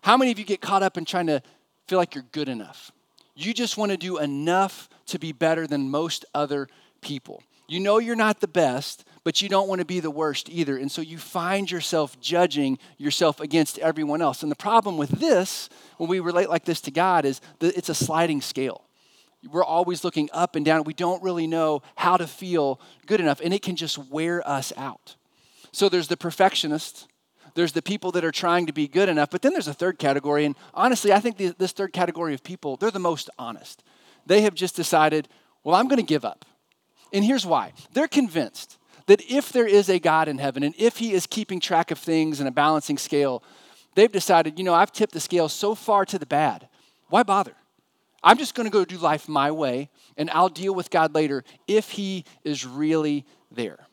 How 0.02 0.16
many 0.16 0.30
of 0.30 0.38
you 0.38 0.44
get 0.44 0.60
caught 0.60 0.82
up 0.82 0.98
in 0.98 1.04
trying 1.04 1.26
to 1.28 1.42
feel 1.86 1.98
like 1.98 2.14
you're 2.14 2.24
good 2.32 2.48
enough? 2.48 2.90
You 3.34 3.52
just 3.52 3.76
want 3.76 3.90
to 3.90 3.96
do 3.96 4.18
enough 4.18 4.88
to 5.06 5.18
be 5.18 5.32
better 5.32 5.66
than 5.66 5.90
most 5.90 6.24
other 6.34 6.68
people. 7.00 7.42
You 7.66 7.80
know 7.80 7.98
you're 7.98 8.14
not 8.14 8.40
the 8.40 8.48
best, 8.48 9.04
but 9.24 9.40
you 9.40 9.48
don't 9.48 9.68
want 9.68 9.80
to 9.80 9.86
be 9.86 10.00
the 10.00 10.10
worst 10.10 10.48
either. 10.50 10.76
And 10.76 10.92
so 10.92 11.00
you 11.00 11.18
find 11.18 11.70
yourself 11.70 12.20
judging 12.20 12.78
yourself 12.98 13.40
against 13.40 13.78
everyone 13.78 14.22
else. 14.22 14.42
And 14.42 14.52
the 14.52 14.56
problem 14.56 14.98
with 14.98 15.10
this, 15.10 15.68
when 15.96 16.08
we 16.08 16.20
relate 16.20 16.50
like 16.50 16.64
this 16.64 16.80
to 16.82 16.90
God, 16.90 17.24
is 17.24 17.40
that 17.60 17.76
it's 17.76 17.88
a 17.88 17.94
sliding 17.94 18.40
scale 18.40 18.84
we're 19.50 19.64
always 19.64 20.04
looking 20.04 20.28
up 20.32 20.56
and 20.56 20.64
down. 20.64 20.84
We 20.84 20.94
don't 20.94 21.22
really 21.22 21.46
know 21.46 21.82
how 21.96 22.16
to 22.16 22.26
feel 22.26 22.80
good 23.06 23.20
enough, 23.20 23.40
and 23.42 23.52
it 23.52 23.62
can 23.62 23.76
just 23.76 23.98
wear 23.98 24.46
us 24.48 24.72
out. 24.76 25.16
So 25.72 25.88
there's 25.88 26.08
the 26.08 26.16
perfectionist, 26.16 27.08
there's 27.54 27.72
the 27.72 27.82
people 27.82 28.12
that 28.12 28.24
are 28.24 28.32
trying 28.32 28.66
to 28.66 28.72
be 28.72 28.88
good 28.88 29.08
enough, 29.08 29.30
but 29.30 29.42
then 29.42 29.52
there's 29.52 29.68
a 29.68 29.74
third 29.74 29.98
category. 29.98 30.44
And 30.44 30.56
honestly, 30.72 31.12
I 31.12 31.20
think 31.20 31.36
this 31.36 31.72
third 31.72 31.92
category 31.92 32.34
of 32.34 32.42
people, 32.42 32.76
they're 32.76 32.90
the 32.90 32.98
most 32.98 33.30
honest. 33.38 33.82
They 34.26 34.42
have 34.42 34.54
just 34.54 34.74
decided, 34.74 35.28
well, 35.62 35.76
I'm 35.76 35.88
going 35.88 35.98
to 35.98 36.02
give 36.02 36.24
up. 36.24 36.44
And 37.12 37.24
here's 37.24 37.46
why 37.46 37.72
they're 37.92 38.08
convinced 38.08 38.78
that 39.06 39.22
if 39.30 39.52
there 39.52 39.66
is 39.66 39.88
a 39.88 39.98
God 39.98 40.28
in 40.28 40.38
heaven 40.38 40.62
and 40.62 40.74
if 40.78 40.96
he 40.96 41.12
is 41.12 41.26
keeping 41.26 41.60
track 41.60 41.90
of 41.90 41.98
things 41.98 42.40
in 42.40 42.46
a 42.46 42.50
balancing 42.50 42.98
scale, 42.98 43.42
they've 43.94 44.10
decided, 44.10 44.58
you 44.58 44.64
know, 44.64 44.74
I've 44.74 44.92
tipped 44.92 45.12
the 45.12 45.20
scale 45.20 45.48
so 45.48 45.74
far 45.74 46.04
to 46.06 46.18
the 46.18 46.26
bad. 46.26 46.68
Why 47.08 47.22
bother? 47.22 47.54
I'm 48.22 48.38
just 48.38 48.54
going 48.54 48.66
to 48.66 48.72
go 48.72 48.84
do 48.86 48.96
life 48.96 49.28
my 49.28 49.50
way, 49.50 49.90
and 50.16 50.30
I'll 50.30 50.48
deal 50.48 50.74
with 50.74 50.90
God 50.90 51.14
later 51.14 51.44
if 51.68 51.90
He 51.90 52.24
is 52.42 52.66
really 52.66 53.26
there. 53.52 53.86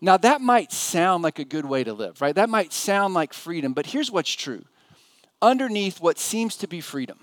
Now, 0.00 0.16
that 0.18 0.40
might 0.40 0.72
sound 0.72 1.22
like 1.24 1.38
a 1.38 1.44
good 1.44 1.64
way 1.64 1.84
to 1.84 1.92
live, 1.92 2.20
right? 2.20 2.34
That 2.34 2.48
might 2.48 2.72
sound 2.72 3.14
like 3.14 3.32
freedom, 3.32 3.72
but 3.72 3.86
here's 3.86 4.10
what's 4.10 4.32
true 4.32 4.64
underneath 5.40 6.00
what 6.00 6.18
seems 6.18 6.56
to 6.56 6.66
be 6.66 6.80
freedom 6.80 7.20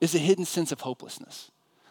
is 0.00 0.14
a 0.14 0.18
hidden 0.18 0.44
sense 0.44 0.70
of 0.70 0.80
hopelessness. 0.82 1.50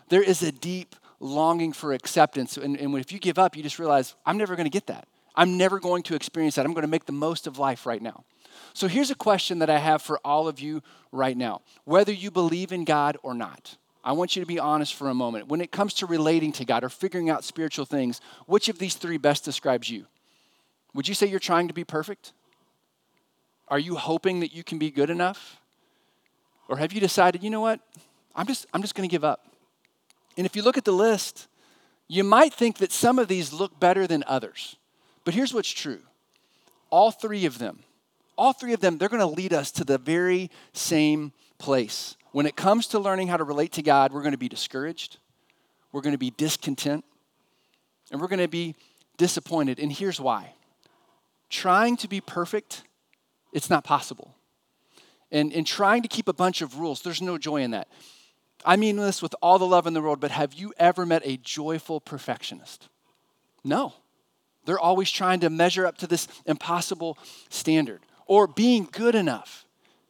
There 0.10 0.24
is 0.24 0.42
a 0.42 0.54
deep 0.54 0.96
longing 1.20 1.74
for 1.74 1.94
acceptance. 1.94 2.58
And, 2.58 2.78
and 2.78 2.96
if 2.98 3.12
you 3.12 3.20
give 3.20 3.38
up, 3.38 3.56
you 3.56 3.64
just 3.64 3.80
realize, 3.80 4.16
I'm 4.26 4.38
never 4.38 4.56
going 4.56 4.66
to 4.66 4.72
get 4.72 4.88
that. 4.88 5.08
I'm 5.36 5.58
never 5.58 5.80
going 5.80 6.04
to 6.04 6.16
experience 6.16 6.56
that. 6.56 6.66
I'm 6.66 6.74
going 6.74 6.84
to 6.84 6.90
make 6.90 7.06
the 7.06 7.12
most 7.12 7.48
of 7.48 7.60
life 7.60 7.86
right 7.86 8.02
now. 8.02 8.24
So 8.74 8.88
here's 8.88 9.12
a 9.12 9.16
question 9.16 9.60
that 9.60 9.70
I 9.70 9.78
have 9.78 10.02
for 10.02 10.20
all 10.24 10.48
of 10.48 10.60
you 10.60 10.82
right 11.12 11.38
now. 11.38 11.62
Whether 11.84 12.12
you 12.12 12.32
believe 12.32 12.72
in 12.72 12.86
God 12.86 13.18
or 13.22 13.34
not, 13.34 13.78
I 14.04 14.14
want 14.14 14.36
you 14.36 14.42
to 14.42 14.46
be 14.46 14.60
honest 14.60 14.94
for 14.96 15.10
a 15.10 15.14
moment. 15.14 15.48
When 15.48 15.62
it 15.62 15.72
comes 15.72 15.94
to 15.96 16.06
relating 16.06 16.52
to 16.54 16.66
God 16.66 16.84
or 16.84 16.90
figuring 16.90 17.30
out 17.30 17.44
spiritual 17.44 17.86
things, 17.86 18.22
which 18.46 18.70
of 18.70 18.80
these 18.80 18.96
three 18.96 19.18
best 19.18 19.44
describes 19.44 19.90
you? 19.90 20.06
Would 20.94 21.08
you 21.08 21.14
say 21.14 21.28
you're 21.28 21.40
trying 21.40 21.68
to 21.68 21.74
be 21.74 21.84
perfect? 21.84 22.34
Are 23.68 23.80
you 23.80 23.96
hoping 23.96 24.40
that 24.40 24.54
you 24.54 24.64
can 24.64 24.78
be 24.78 24.92
good 24.92 25.10
enough? 25.10 25.60
Or 26.70 26.78
have 26.78 26.94
you 26.94 27.00
decided, 27.00 27.44
you 27.44 27.50
know 27.50 27.62
what? 27.62 27.80
I'm 28.36 28.48
just, 28.48 28.66
I'm 28.74 28.82
just 28.82 28.96
going 28.96 29.08
to 29.08 29.12
give 29.12 29.24
up. 29.24 29.46
And 30.38 30.46
if 30.46 30.56
you 30.56 30.62
look 30.62 30.78
at 30.78 30.86
the 30.86 30.92
list, 30.94 31.48
you 32.08 32.24
might 32.24 32.54
think 32.54 32.78
that 32.78 32.92
some 32.92 33.20
of 33.20 33.28
these 33.28 33.52
look 33.52 33.80
better 33.80 34.08
than 34.08 34.24
others. 34.28 34.78
But 35.26 35.34
here's 35.34 35.54
what's 35.54 35.72
true 35.72 36.00
all 36.90 37.12
three 37.12 37.46
of 37.46 37.58
them 37.58 37.80
all 38.38 38.54
three 38.54 38.74
of 38.74 38.80
them, 38.80 38.98
they're 38.98 39.10
going 39.10 39.20
to 39.20 39.26
lead 39.26 39.52
us 39.52 39.72
to 39.72 39.84
the 39.84 39.98
very 39.98 40.52
same 40.72 41.34
place. 41.58 42.16
When 42.32 42.46
it 42.46 42.56
comes 42.56 42.88
to 42.88 43.00
learning 43.00 43.28
how 43.28 43.38
to 43.38 43.44
relate 43.44 43.74
to 43.74 43.82
God, 43.82 44.12
we're 44.12 44.22
going 44.22 44.34
to 44.34 44.38
be 44.38 44.50
discouraged, 44.50 45.18
we're 45.92 46.02
going 46.02 46.14
to 46.14 46.20
be 46.20 46.32
discontent, 46.32 47.06
and 48.12 48.22
we're 48.22 48.28
going 48.28 48.40
to 48.40 48.48
be 48.48 48.76
disappointed. 49.18 49.80
And 49.80 49.92
here's 49.92 50.20
why 50.20 50.54
trying 51.50 51.96
to 51.98 52.08
be 52.08 52.20
perfect, 52.20 52.84
it's 53.54 53.70
not 53.70 53.84
possible. 53.84 54.36
And, 55.32 55.54
and 55.54 55.66
trying 55.66 56.02
to 56.04 56.08
keep 56.08 56.28
a 56.28 56.34
bunch 56.34 56.62
of 56.62 56.80
rules, 56.80 57.02
there's 57.02 57.22
no 57.22 57.38
joy 57.38 57.62
in 57.62 57.72
that. 57.72 57.88
I 58.66 58.76
mean 58.76 58.96
this 58.98 59.22
with 59.22 59.36
all 59.42 59.60
the 59.60 59.68
love 59.68 59.88
in 59.88 59.94
the 59.94 60.02
world, 60.02 60.20
but 60.20 60.32
have 60.32 60.54
you 60.54 60.74
ever 60.78 61.06
met 61.06 61.22
a 61.26 61.38
joyful 61.38 62.00
perfectionist? 62.02 62.90
No. 63.64 63.94
They're 64.66 64.80
always 64.80 65.12
trying 65.12 65.40
to 65.42 65.50
measure 65.50 65.86
up 65.86 65.98
to 66.00 66.08
this 66.08 66.28
impossible 66.46 67.18
standard 67.50 68.02
or 68.26 68.48
being 68.48 68.88
good 68.92 69.16
enough. 69.16 69.66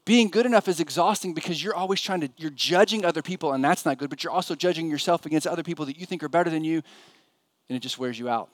Being 0.07 0.29
good 0.29 0.45
enough 0.45 0.69
is 0.69 0.79
exhausting 0.79 1.33
because 1.33 1.61
you're 1.61 1.75
always 1.75 1.99
trying 1.99 2.21
to, 2.21 2.29
you're 2.37 2.49
judging 2.49 3.03
other 3.03 3.21
people, 3.21 3.51
and 3.51 3.61
that's 3.61 3.85
not 3.85 3.97
good, 3.97 4.09
but 4.09 4.23
you're 4.23 4.31
also 4.31 4.55
judging 4.55 4.89
yourself 4.89 5.25
against 5.25 5.45
other 5.45 5.63
people 5.63 5.85
that 5.85 5.99
you 5.99 6.05
think 6.05 6.23
are 6.23 6.29
better 6.29 6.49
than 6.49 6.63
you, 6.63 6.81
and 7.67 7.75
it 7.75 7.81
just 7.81 7.99
wears 7.99 8.17
you 8.17 8.29
out. 8.29 8.47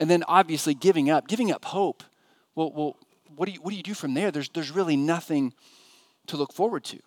And 0.00 0.08
then 0.08 0.24
obviously 0.26 0.72
giving 0.72 1.10
up, 1.10 1.28
giving 1.28 1.52
up 1.52 1.66
hope. 1.66 2.02
Well, 2.54 2.72
well 2.74 2.96
what, 3.36 3.44
do 3.44 3.52
you, 3.52 3.60
what 3.60 3.68
do 3.68 3.76
you 3.76 3.82
do 3.82 3.92
from 3.92 4.14
there? 4.14 4.30
There's, 4.30 4.48
there's 4.48 4.70
really 4.70 4.96
nothing 4.96 5.52
to 6.28 6.38
look 6.38 6.54
forward 6.54 6.84
to. 6.84 7.00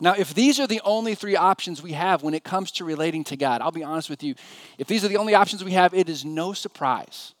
Now, 0.00 0.14
if 0.14 0.34
these 0.34 0.58
are 0.58 0.66
the 0.66 0.80
only 0.84 1.14
three 1.14 1.36
options 1.36 1.84
we 1.84 1.92
have 1.92 2.24
when 2.24 2.34
it 2.34 2.42
comes 2.42 2.72
to 2.72 2.84
relating 2.84 3.22
to 3.24 3.36
God, 3.36 3.60
I'll 3.60 3.70
be 3.70 3.84
honest 3.84 4.10
with 4.10 4.24
you, 4.24 4.34
if 4.76 4.88
these 4.88 5.04
are 5.04 5.08
the 5.08 5.18
only 5.18 5.36
options 5.36 5.62
we 5.62 5.70
have, 5.70 5.94
it 5.94 6.08
is 6.08 6.24
no 6.24 6.52
surprise 6.52 7.32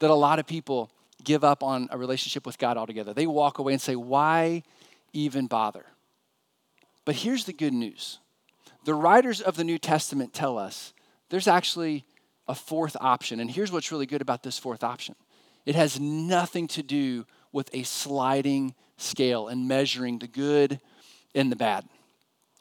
that 0.00 0.10
a 0.10 0.14
lot 0.14 0.40
of 0.40 0.46
people 0.48 0.90
give 1.24 1.44
up 1.44 1.62
on 1.62 1.88
a 1.90 1.98
relationship 1.98 2.46
with 2.46 2.58
God 2.58 2.76
altogether. 2.76 3.14
They 3.14 3.26
walk 3.26 3.58
away 3.58 3.72
and 3.72 3.82
say, 3.82 3.96
Why 3.96 4.62
even 5.12 5.46
bother? 5.46 5.84
But 7.04 7.16
here's 7.16 7.44
the 7.44 7.52
good 7.52 7.72
news 7.72 8.18
the 8.84 8.94
writers 8.94 9.40
of 9.40 9.56
the 9.56 9.64
New 9.64 9.78
Testament 9.78 10.32
tell 10.32 10.58
us 10.58 10.92
there's 11.30 11.48
actually 11.48 12.04
a 12.48 12.54
fourth 12.54 12.96
option. 13.00 13.40
And 13.40 13.50
here's 13.50 13.72
what's 13.72 13.92
really 13.92 14.06
good 14.06 14.20
about 14.20 14.42
this 14.42 14.58
fourth 14.58 14.84
option 14.84 15.14
It 15.66 15.74
has 15.74 15.98
nothing 16.00 16.68
to 16.68 16.82
do 16.82 17.26
with 17.52 17.70
a 17.72 17.82
sliding 17.82 18.74
scale 18.96 19.48
and 19.48 19.68
measuring 19.68 20.18
the 20.18 20.26
good 20.26 20.80
and 21.34 21.50
the 21.50 21.56
bad. 21.56 21.84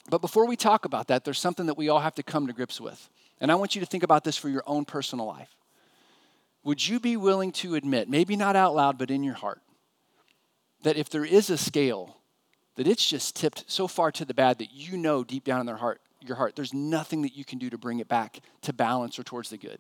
But 0.10 0.22
before 0.22 0.48
we 0.48 0.56
talk 0.56 0.86
about 0.86 1.08
that, 1.08 1.24
there's 1.24 1.40
something 1.40 1.68
that 1.68 1.78
we 1.78 1.90
all 1.90 2.00
have 2.00 2.16
to 2.16 2.24
come 2.24 2.48
to 2.48 2.54
grips 2.54 2.82
with. 2.82 3.10
And 3.40 3.52
I 3.52 3.56
want 3.56 3.76
you 3.76 3.82
to 3.82 3.86
think 3.86 4.04
about 4.04 4.24
this 4.24 4.38
for 4.38 4.50
your 4.50 4.64
own 4.68 4.86
personal 4.86 5.26
life. 5.26 5.56
Would 6.64 6.88
you 6.88 7.00
be 7.00 7.18
willing 7.18 7.52
to 7.54 7.76
admit, 7.76 8.10
maybe 8.10 8.36
not 8.36 8.56
out 8.56 8.76
loud, 8.76 8.98
but 8.98 9.10
in 9.10 9.24
your 9.24 9.34
heart, 9.34 9.62
that 10.84 10.98
if 10.98 11.10
there 11.10 11.26
is 11.26 11.50
a 11.50 11.58
scale, 11.58 12.18
that 12.76 12.88
it's 12.88 13.08
just 13.08 13.36
tipped 13.36 13.66
so 13.68 13.88
far 13.88 14.12
to 14.12 14.26
the 14.26 14.34
bad 14.34 14.60
that 14.60 14.72
you 14.72 14.98
know 14.98 15.24
deep 15.24 15.44
down 15.44 15.60
in 15.60 15.66
their 15.66 15.78
heart, 15.78 16.02
your 16.22 16.38
heart, 16.38 16.56
there's 16.56 16.74
nothing 16.74 17.24
that 17.24 17.36
you 17.36 17.44
can 17.44 17.58
do 17.58 17.70
to 17.70 17.78
bring 17.78 18.00
it 18.00 18.08
back 18.08 18.40
to 18.62 18.74
balance 18.74 19.18
or 19.18 19.24
towards 19.24 19.50
the 19.50 19.58
good? 19.58 19.80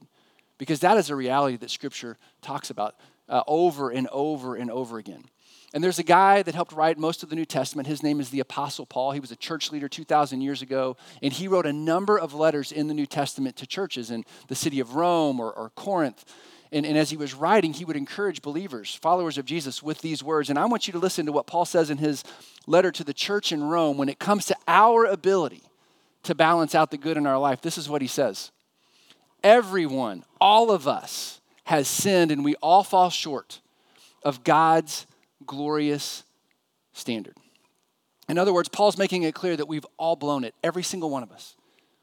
Because 0.57 0.79
that 0.79 0.97
is 0.97 1.09
a 1.09 1.15
reality 1.15 1.57
that 1.57 1.71
Scripture 1.71 2.17
talks 2.41 2.69
about 2.69 2.95
uh, 3.29 3.43
over 3.47 3.89
and 3.89 4.07
over 4.11 4.55
and 4.55 4.69
over 4.69 4.97
again. 4.97 5.23
And 5.73 5.83
there's 5.83 5.99
a 5.99 6.03
guy 6.03 6.43
that 6.43 6.53
helped 6.53 6.73
write 6.73 6.97
most 6.97 7.23
of 7.23 7.29
the 7.29 7.35
New 7.35 7.45
Testament. 7.45 7.87
His 7.87 8.03
name 8.03 8.19
is 8.19 8.29
the 8.29 8.41
Apostle 8.41 8.85
Paul. 8.85 9.11
He 9.11 9.21
was 9.21 9.31
a 9.31 9.37
church 9.37 9.71
leader 9.71 9.87
2,000 9.87 10.41
years 10.41 10.61
ago, 10.61 10.97
and 11.21 11.31
he 11.31 11.47
wrote 11.47 11.65
a 11.65 11.71
number 11.71 12.17
of 12.17 12.33
letters 12.33 12.71
in 12.73 12.87
the 12.87 12.93
New 12.93 13.05
Testament 13.05 13.55
to 13.57 13.65
churches 13.65 14.11
in 14.11 14.25
the 14.47 14.55
city 14.55 14.81
of 14.81 14.95
Rome 14.95 15.39
or, 15.39 15.51
or 15.51 15.69
Corinth. 15.69 16.25
And, 16.71 16.85
and 16.85 16.97
as 16.97 17.09
he 17.09 17.17
was 17.17 17.33
writing, 17.33 17.73
he 17.73 17.83
would 17.83 17.97
encourage 17.97 18.41
believers, 18.41 18.95
followers 18.95 19.37
of 19.37 19.45
Jesus, 19.45 19.83
with 19.83 19.99
these 19.99 20.23
words. 20.23 20.49
And 20.49 20.57
I 20.57 20.65
want 20.65 20.87
you 20.87 20.93
to 20.93 20.99
listen 20.99 21.25
to 21.25 21.31
what 21.31 21.47
Paul 21.47 21.65
says 21.65 21.89
in 21.89 21.97
his 21.97 22.23
letter 22.65 22.91
to 22.91 23.03
the 23.03 23.13
church 23.13 23.51
in 23.51 23.63
Rome 23.63 23.97
when 23.97 24.09
it 24.09 24.19
comes 24.19 24.45
to 24.45 24.55
our 24.67 25.05
ability 25.05 25.63
to 26.23 26.35
balance 26.35 26.73
out 26.73 26.91
the 26.91 26.97
good 26.97 27.17
in 27.17 27.27
our 27.27 27.39
life. 27.39 27.61
This 27.61 27.77
is 27.77 27.89
what 27.89 28.01
he 28.01 28.07
says 28.07 28.51
Everyone, 29.43 30.23
all 30.39 30.71
of 30.71 30.87
us, 30.87 31.41
has 31.65 31.87
sinned, 31.87 32.31
and 32.31 32.45
we 32.45 32.55
all 32.55 32.83
fall 32.83 33.09
short 33.09 33.59
of 34.23 34.43
God's 34.43 35.07
glorious 35.45 36.23
standard. 36.93 37.35
In 38.29 38.37
other 38.37 38.53
words, 38.53 38.69
Paul's 38.69 38.97
making 38.97 39.23
it 39.23 39.33
clear 39.33 39.57
that 39.57 39.67
we've 39.67 39.85
all 39.97 40.15
blown 40.15 40.43
it, 40.43 40.53
every 40.63 40.83
single 40.83 41.09
one 41.09 41.23
of 41.23 41.31
us. 41.31 41.55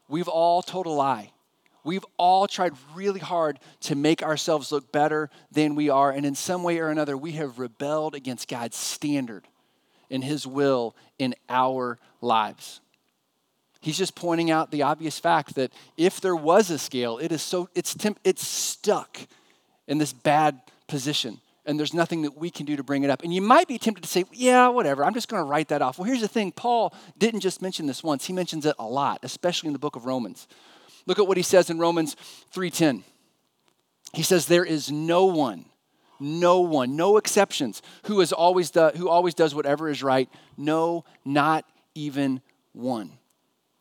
We've 0.09 0.29
all 0.29 0.63
told 0.63 0.87
a 0.87 0.91
lie. 0.91 1.33
We've 1.89 2.05
all 2.19 2.47
tried 2.47 2.75
really 2.95 3.19
hard 3.19 3.59
to 3.81 3.95
make 3.95 4.23
ourselves 4.23 4.71
look 4.71 4.93
better 4.93 5.31
than 5.51 5.75
we 5.75 5.89
are, 5.89 6.11
and 6.11 6.27
in 6.27 6.35
some 6.35 6.63
way 6.63 6.81
or 6.81 6.91
another, 6.91 7.17
we 7.17 7.33
have 7.33 7.59
rebelled 7.59 8.15
against 8.15 8.47
God's 8.47 8.77
standard 8.77 9.49
and 10.11 10.23
His 10.23 10.47
will 10.47 10.95
in 11.19 11.35
our 11.49 11.99
lives. 12.21 12.81
He's 13.81 13.97
just 13.97 14.15
pointing 14.15 14.51
out 14.51 14.71
the 14.71 14.83
obvious 14.83 15.19
fact 15.19 15.55
that 15.55 15.73
if 15.97 16.21
there 16.21 16.37
was 16.37 16.69
a 16.69 16.79
scale, 16.79 17.17
it 17.17 17.33
is 17.33 17.41
so 17.41 17.71
it's 17.75 17.95
temp, 17.95 18.21
it's 18.23 18.47
stuck 18.47 19.19
in 19.87 19.97
this 19.97 20.13
bad 20.13 20.61
position 20.89 21.41
and 21.65 21.79
there's 21.79 21.95
nothing 21.95 22.21
that 22.21 22.37
we 22.37 22.51
can 22.51 22.67
do 22.67 22.77
to 22.77 22.83
bring 22.83 23.03
it 23.03 23.09
up. 23.09 23.23
And 23.23 23.33
you 23.33 23.41
might 23.41 23.67
be 23.67 23.79
tempted 23.79 24.03
to 24.03 24.09
say, 24.09 24.25
yeah, 24.31 24.69
whatever, 24.69 25.07
I'm 25.07 25.15
just 25.15 25.29
going 25.29 25.43
to 25.43 25.49
write 25.49 25.69
that 25.69 25.81
off. 25.81 25.99
Well, 25.99 26.07
here's 26.07 26.21
the 26.21 26.29
thing 26.29 26.53
Paul 26.53 26.95
didn't 27.17 27.41
just 27.41 27.63
mention 27.63 27.87
this 27.87 28.05
once, 28.05 28.27
he 28.27 28.35
mentions 28.35 28.67
it 28.67 28.75
a 28.79 28.87
lot, 28.87 29.21
especially 29.23 29.69
in 29.69 29.73
the 29.73 29.79
book 29.79 29.97
of 29.97 30.05
Romans. 30.05 30.47
Look 31.07 31.19
at 31.19 31.27
what 31.27 31.37
he 31.37 31.43
says 31.43 31.71
in 31.71 31.79
Romans 31.79 32.17
3:10. 32.55 33.03
He 34.15 34.23
says 34.23 34.47
there 34.47 34.65
is 34.65 34.91
no 34.91 35.27
one, 35.27 35.67
no 36.19 36.61
one, 36.61 36.97
no 36.97 37.19
exceptions, 37.19 37.83
who 38.05 38.21
is 38.21 38.33
always 38.33 38.71
the, 38.71 38.91
who 38.97 39.09
always 39.09 39.35
does 39.35 39.55
whatever 39.55 39.89
is 39.89 40.03
right. 40.03 40.29
No, 40.57 41.05
not 41.25 41.67
even 41.95 42.41
one. 42.73 43.19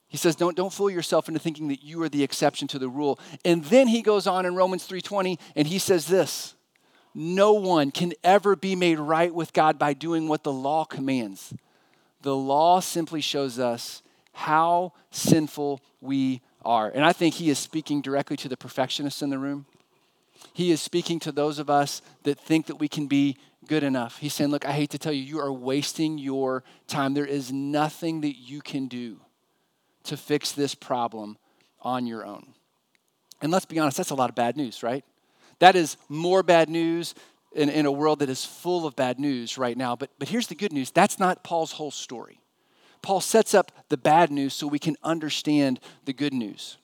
He 0.10 0.18
says, 0.18 0.36
don't, 0.36 0.56
don't 0.56 0.72
fool 0.72 0.90
yourself 0.90 1.28
into 1.28 1.40
thinking 1.40 1.68
that 1.68 1.84
you 1.84 2.02
are 2.02 2.10
the 2.10 2.24
exception 2.24 2.68
to 2.70 2.80
the 2.80 2.88
rule. 2.88 3.20
And 3.44 3.64
then 3.66 3.88
he 3.88 4.02
goes 4.02 4.26
on 4.26 4.46
in 4.46 4.56
Romans 4.56 4.88
3:20 4.88 5.40
and 5.56 5.68
he 5.68 5.80
says 5.80 6.08
this 6.08 6.56
no 7.14 7.54
one 7.54 7.90
can 7.90 8.14
ever 8.24 8.56
be 8.56 8.76
made 8.76 9.00
right 9.00 9.34
with 9.34 9.52
God 9.52 9.80
by 9.80 9.94
doing 9.94 10.28
what 10.28 10.44
the 10.44 10.52
law 10.52 10.86
commands. 10.86 11.52
The 12.22 12.36
law 12.36 12.80
simply 12.80 13.22
shows 13.22 13.58
us 13.58 14.04
how 14.34 14.94
sinful 15.10 15.82
we 16.00 16.42
are. 16.68 16.90
And 16.90 17.04
I 17.04 17.14
think 17.14 17.36
he 17.36 17.50
is 17.50 17.58
speaking 17.58 18.02
directly 18.02 18.38
to 18.38 18.50
the 18.50 18.58
perfectionists 18.58 19.22
in 19.22 19.30
the 19.30 19.40
room. 19.40 19.66
He 20.54 20.72
is 20.72 20.82
speaking 20.82 21.20
to 21.22 21.32
those 21.32 21.58
of 21.58 21.70
us 21.70 22.02
that 22.24 22.40
think 22.40 22.68
that 22.68 22.76
we 22.76 22.88
can 22.88 23.08
be 23.08 23.38
good 23.68 23.84
enough. 23.84 24.20
He's 24.20 24.34
saying, 24.34 24.52
Look, 24.52 24.66
I 24.66 24.72
hate 24.74 24.92
to 24.92 25.00
tell 25.00 25.14
you, 25.14 25.24
you 25.24 25.40
are 25.40 25.52
wasting 25.52 26.18
your 26.18 26.64
time. 26.88 27.14
There 27.14 27.26
is 27.26 27.52
nothing 27.52 28.22
that 28.22 28.38
you 28.38 28.62
can 28.62 28.88
do 28.88 29.20
to 30.04 30.18
fix 30.18 30.52
this 30.52 30.76
problem 30.76 31.38
on 31.82 32.06
your 32.06 32.26
own. 32.26 32.54
And 33.42 33.52
let's 33.52 33.66
be 33.66 33.80
honest, 33.80 33.98
that's 33.98 34.10
a 34.10 34.16
lot 34.16 34.30
of 34.30 34.36
bad 34.36 34.58
news, 34.58 34.84
right? 34.84 35.04
That 35.60 35.76
is 35.76 35.98
more 36.08 36.44
bad 36.44 36.70
news 36.70 37.16
in, 37.54 37.70
in 37.70 37.86
a 37.86 37.92
world 37.92 38.20
that 38.20 38.30
is 38.30 38.46
full 38.46 38.86
of 38.86 38.96
bad 38.96 39.20
news 39.20 39.58
right 39.58 39.78
now. 39.78 39.96
But, 39.96 40.12
but 40.20 40.28
here's 40.28 40.48
the 40.48 40.56
good 40.56 40.74
news 40.74 40.92
that's 40.92 41.20
not 41.20 41.44
Paul's 41.44 41.72
whole 41.72 41.92
story. 41.92 42.40
Paul 43.08 43.22
sets 43.22 43.54
up 43.54 43.72
the 43.88 43.96
bad 43.96 44.32
news 44.32 44.54
so 44.54 44.68
we 44.68 44.80
can 44.80 44.98
understand 45.02 45.80
the 46.04 46.12
good 46.12 46.34
news. 46.34 46.76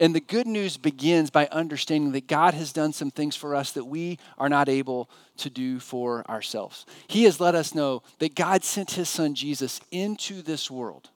And 0.00 0.12
the 0.12 0.18
good 0.18 0.48
news 0.48 0.76
begins 0.76 1.30
by 1.30 1.46
understanding 1.46 2.10
that 2.10 2.26
God 2.26 2.54
has 2.54 2.72
done 2.72 2.92
some 2.92 3.12
things 3.12 3.36
for 3.36 3.54
us 3.54 3.70
that 3.70 3.84
we 3.84 4.18
are 4.36 4.48
not 4.48 4.68
able 4.68 5.08
to 5.36 5.50
do 5.50 5.78
for 5.78 6.28
ourselves. 6.28 6.86
He 7.06 7.22
has 7.22 7.38
let 7.38 7.54
us 7.54 7.72
know 7.72 8.02
that 8.18 8.34
God 8.34 8.64
sent 8.64 8.90
his 8.90 9.08
son 9.08 9.36
Jesus 9.36 9.80
into 9.92 10.42
this 10.42 10.72
world 10.72 11.10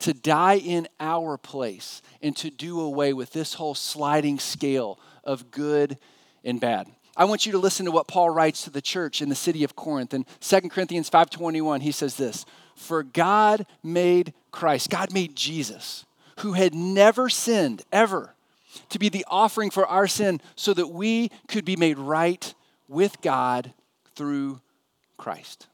to 0.00 0.12
die 0.12 0.58
in 0.58 0.86
our 1.00 1.38
place 1.38 2.02
and 2.20 2.36
to 2.36 2.50
do 2.50 2.82
away 2.82 3.14
with 3.14 3.32
this 3.32 3.54
whole 3.54 3.74
sliding 3.74 4.38
scale 4.38 5.00
of 5.24 5.50
good 5.50 5.96
and 6.44 6.60
bad. 6.60 6.86
I 7.16 7.24
want 7.24 7.46
you 7.46 7.52
to 7.52 7.58
listen 7.58 7.86
to 7.86 7.92
what 7.92 8.08
Paul 8.08 8.28
writes 8.28 8.64
to 8.64 8.70
the 8.70 8.82
church 8.82 9.22
in 9.22 9.30
the 9.30 9.34
city 9.34 9.64
of 9.64 9.74
Corinth. 9.74 10.12
In 10.12 10.26
2 10.40 10.68
Corinthians 10.68 11.08
5:21, 11.08 11.80
he 11.80 11.92
says 11.92 12.16
this, 12.16 12.44
"For 12.74 13.02
God 13.02 13.66
made 13.82 14.34
Christ, 14.50 14.90
God 14.90 15.12
made 15.12 15.36
Jesus, 15.36 16.04
who 16.40 16.52
had 16.52 16.74
never 16.74 17.28
sinned 17.28 17.82
ever, 17.92 18.34
to 18.88 18.98
be 18.98 19.08
the 19.08 19.24
offering 19.28 19.70
for 19.70 19.86
our 19.86 20.06
sin 20.06 20.40
so 20.56 20.74
that 20.74 20.88
we 20.88 21.30
could 21.48 21.64
be 21.64 21.76
made 21.76 21.98
right 21.98 22.54
with 22.88 23.20
God 23.20 23.72
through 24.14 24.60
Christ." 25.16 25.66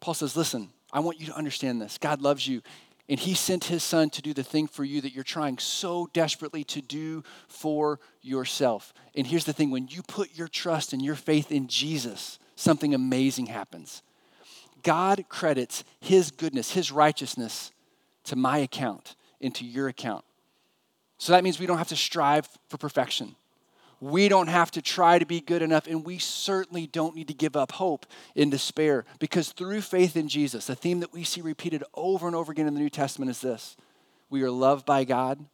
Paul 0.00 0.14
says, 0.14 0.36
"Listen, 0.36 0.72
I 0.92 1.00
want 1.00 1.20
you 1.20 1.26
to 1.26 1.36
understand 1.36 1.80
this. 1.80 1.98
God 1.98 2.22
loves 2.22 2.46
you 2.46 2.62
and 3.08 3.18
he 3.18 3.34
sent 3.34 3.64
his 3.64 3.82
son 3.82 4.10
to 4.10 4.22
do 4.22 4.34
the 4.34 4.44
thing 4.44 4.66
for 4.66 4.84
you 4.84 5.00
that 5.00 5.14
you're 5.14 5.24
trying 5.24 5.58
so 5.58 6.08
desperately 6.12 6.62
to 6.64 6.82
do 6.82 7.24
for 7.46 8.00
yourself. 8.20 8.92
And 9.14 9.26
here's 9.26 9.46
the 9.46 9.52
thing 9.54 9.70
when 9.70 9.88
you 9.88 10.02
put 10.02 10.36
your 10.36 10.48
trust 10.48 10.92
and 10.92 11.02
your 11.02 11.14
faith 11.14 11.50
in 11.50 11.68
Jesus, 11.68 12.38
something 12.54 12.94
amazing 12.94 13.46
happens. 13.46 14.02
God 14.82 15.24
credits 15.28 15.84
his 16.00 16.30
goodness, 16.30 16.72
his 16.72 16.92
righteousness 16.92 17.72
to 18.24 18.36
my 18.36 18.58
account, 18.58 19.16
into 19.40 19.64
your 19.64 19.88
account. 19.88 20.24
So 21.18 21.32
that 21.32 21.42
means 21.42 21.58
we 21.58 21.66
don't 21.66 21.78
have 21.78 21.88
to 21.88 21.96
strive 21.96 22.48
for 22.68 22.76
perfection. 22.76 23.34
We 24.00 24.28
don't 24.28 24.46
have 24.46 24.70
to 24.72 24.82
try 24.82 25.18
to 25.18 25.26
be 25.26 25.40
good 25.40 25.60
enough, 25.60 25.88
and 25.88 26.04
we 26.04 26.18
certainly 26.18 26.86
don't 26.86 27.16
need 27.16 27.28
to 27.28 27.34
give 27.34 27.56
up 27.56 27.72
hope 27.72 28.06
in 28.36 28.48
despair 28.48 29.04
because 29.18 29.50
through 29.50 29.80
faith 29.80 30.16
in 30.16 30.28
Jesus, 30.28 30.66
the 30.66 30.76
theme 30.76 31.00
that 31.00 31.12
we 31.12 31.24
see 31.24 31.40
repeated 31.40 31.82
over 31.94 32.28
and 32.28 32.36
over 32.36 32.52
again 32.52 32.68
in 32.68 32.74
the 32.74 32.80
New 32.80 32.90
Testament 32.90 33.30
is 33.30 33.40
this 33.40 33.76
we 34.30 34.42
are 34.42 34.50
loved 34.50 34.86
by 34.86 35.02
God, 35.02 35.44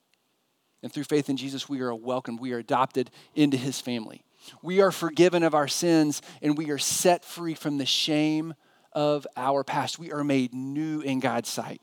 and 0.83 0.93
through 0.93 1.04
faith 1.04 1.31
in 1.31 1.38
Jesus, 1.38 1.69
we 1.69 1.81
are 1.81 1.95
welcomed, 1.95 2.40
we 2.40 2.52
are 2.52 2.59
adopted 2.59 3.11
into 3.35 3.57
his 3.57 3.81
family. 3.81 4.23
We 4.61 4.83
are 4.83 4.93
forgiven 4.93 5.43
of 5.43 5.54
our 5.54 5.69
sins, 5.69 6.21
and 6.43 6.59
we 6.59 6.71
are 6.71 6.76
set 6.76 7.25
free 7.25 7.54
from 7.54 7.78
the 7.78 7.87
shame 7.87 8.52
of 8.94 9.26
our 9.36 9.64
past. 9.64 9.98
We 9.98 10.12
are 10.12 10.24
made 10.24 10.54
new 10.54 11.00
in 11.00 11.20
God's 11.20 11.48
sight. 11.48 11.80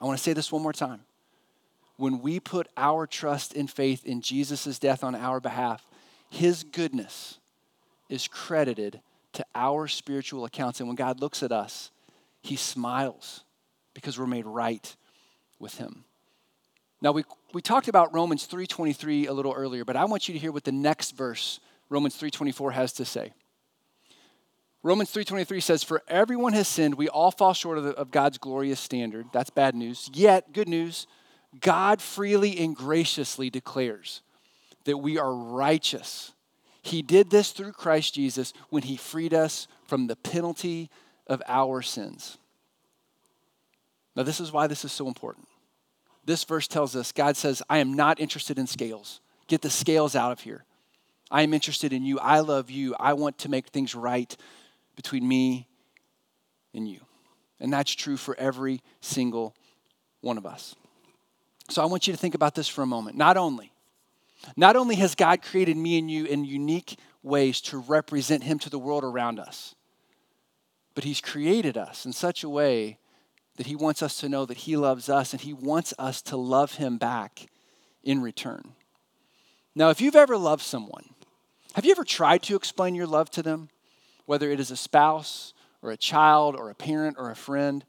I 0.00 0.04
want 0.04 0.16
to 0.18 0.22
say 0.22 0.32
this 0.32 0.52
one 0.52 0.62
more 0.62 0.72
time 0.72 1.00
when 1.98 2.20
we 2.20 2.38
put 2.38 2.68
our 2.76 3.06
trust 3.06 3.54
and 3.54 3.68
faith 3.68 4.06
in 4.06 4.22
Jesus' 4.22 4.78
death 4.78 5.02
on 5.02 5.14
our 5.16 5.40
behalf, 5.40 5.84
his 6.30 6.62
goodness 6.62 7.38
is 8.08 8.28
credited 8.28 9.00
to 9.32 9.44
our 9.54 9.88
spiritual 9.88 10.44
accounts. 10.44 10.78
And 10.78 10.88
when 10.88 10.94
God 10.94 11.20
looks 11.20 11.42
at 11.42 11.52
us, 11.52 11.90
he 12.40 12.54
smiles 12.54 13.44
because 13.94 14.18
we're 14.18 14.26
made 14.26 14.46
right 14.46 14.96
with 15.58 15.74
him. 15.78 16.04
Now 17.02 17.10
we, 17.12 17.24
we 17.52 17.62
talked 17.62 17.88
about 17.88 18.14
Romans 18.14 18.46
3:23 18.46 19.28
a 19.28 19.32
little 19.32 19.52
earlier, 19.52 19.84
but 19.84 19.96
I 19.96 20.04
want 20.04 20.28
you 20.28 20.34
to 20.34 20.38
hear 20.38 20.52
what 20.52 20.64
the 20.64 20.72
next 20.72 21.16
verse, 21.16 21.58
Romans 21.88 22.16
3:24 22.16 22.72
has 22.72 22.92
to 22.94 23.04
say. 23.04 23.32
Romans 24.82 25.10
3:23 25.10 25.60
says 25.60 25.82
for 25.82 26.02
everyone 26.08 26.52
has 26.52 26.68
sinned, 26.68 26.94
we 26.94 27.08
all 27.08 27.30
fall 27.30 27.52
short 27.52 27.78
of, 27.78 27.84
the, 27.84 27.90
of 27.94 28.10
God's 28.10 28.38
glorious 28.38 28.80
standard. 28.80 29.26
That's 29.32 29.50
bad 29.50 29.74
news. 29.74 30.08
Yet 30.12 30.52
good 30.52 30.68
news, 30.68 31.06
God 31.60 32.00
freely 32.00 32.58
and 32.58 32.76
graciously 32.76 33.50
declares 33.50 34.22
that 34.84 34.98
we 34.98 35.18
are 35.18 35.34
righteous. 35.34 36.32
He 36.82 37.02
did 37.02 37.30
this 37.30 37.50
through 37.50 37.72
Christ 37.72 38.14
Jesus 38.14 38.52
when 38.70 38.84
he 38.84 38.96
freed 38.96 39.34
us 39.34 39.66
from 39.86 40.06
the 40.06 40.16
penalty 40.16 40.90
of 41.26 41.42
our 41.46 41.82
sins. 41.82 42.38
Now, 44.14 44.22
this 44.22 44.40
is 44.40 44.52
why 44.52 44.66
this 44.66 44.84
is 44.84 44.92
so 44.92 45.06
important. 45.06 45.46
This 46.24 46.44
verse 46.44 46.66
tells 46.66 46.96
us 46.96 47.12
God 47.12 47.36
says, 47.36 47.62
I 47.68 47.78
am 47.78 47.94
not 47.94 48.20
interested 48.20 48.58
in 48.58 48.66
scales. 48.66 49.20
Get 49.46 49.62
the 49.62 49.70
scales 49.70 50.16
out 50.16 50.32
of 50.32 50.40
here. 50.40 50.64
I 51.30 51.42
am 51.42 51.52
interested 51.52 51.92
in 51.92 52.04
you. 52.04 52.18
I 52.18 52.40
love 52.40 52.70
you. 52.70 52.94
I 52.98 53.12
want 53.12 53.38
to 53.38 53.50
make 53.50 53.68
things 53.68 53.94
right 53.94 54.34
between 54.98 55.28
me 55.28 55.68
and 56.74 56.88
you. 56.88 56.98
And 57.60 57.72
that's 57.72 57.94
true 57.94 58.16
for 58.16 58.34
every 58.36 58.82
single 59.00 59.54
one 60.22 60.36
of 60.36 60.44
us. 60.44 60.74
So 61.70 61.80
I 61.80 61.84
want 61.84 62.08
you 62.08 62.12
to 62.12 62.18
think 62.18 62.34
about 62.34 62.56
this 62.56 62.66
for 62.66 62.82
a 62.82 62.86
moment. 62.86 63.16
Not 63.16 63.36
only, 63.36 63.70
not 64.56 64.74
only 64.74 64.96
has 64.96 65.14
God 65.14 65.40
created 65.40 65.76
me 65.76 66.00
and 66.00 66.10
you 66.10 66.24
in 66.24 66.44
unique 66.44 66.98
ways 67.22 67.60
to 67.60 67.78
represent 67.78 68.42
him 68.42 68.58
to 68.58 68.70
the 68.70 68.78
world 68.78 69.04
around 69.04 69.38
us, 69.38 69.76
but 70.96 71.04
he's 71.04 71.20
created 71.20 71.76
us 71.76 72.04
in 72.04 72.12
such 72.12 72.42
a 72.42 72.48
way 72.48 72.98
that 73.54 73.68
he 73.68 73.76
wants 73.76 74.02
us 74.02 74.18
to 74.18 74.28
know 74.28 74.44
that 74.46 74.58
he 74.58 74.76
loves 74.76 75.08
us 75.08 75.32
and 75.32 75.42
he 75.42 75.52
wants 75.52 75.94
us 75.96 76.22
to 76.22 76.36
love 76.36 76.74
him 76.74 76.98
back 76.98 77.46
in 78.02 78.20
return. 78.20 78.72
Now, 79.76 79.90
if 79.90 80.00
you've 80.00 80.16
ever 80.16 80.36
loved 80.36 80.62
someone, 80.62 81.04
have 81.74 81.84
you 81.84 81.92
ever 81.92 82.02
tried 82.02 82.42
to 82.44 82.56
explain 82.56 82.96
your 82.96 83.06
love 83.06 83.30
to 83.30 83.44
them? 83.44 83.68
Whether 84.28 84.50
it 84.50 84.60
is 84.60 84.70
a 84.70 84.76
spouse 84.76 85.54
or 85.80 85.90
a 85.90 85.96
child 85.96 86.54
or 86.54 86.68
a 86.68 86.74
parent 86.74 87.16
or 87.18 87.30
a 87.30 87.34
friend, 87.34 87.82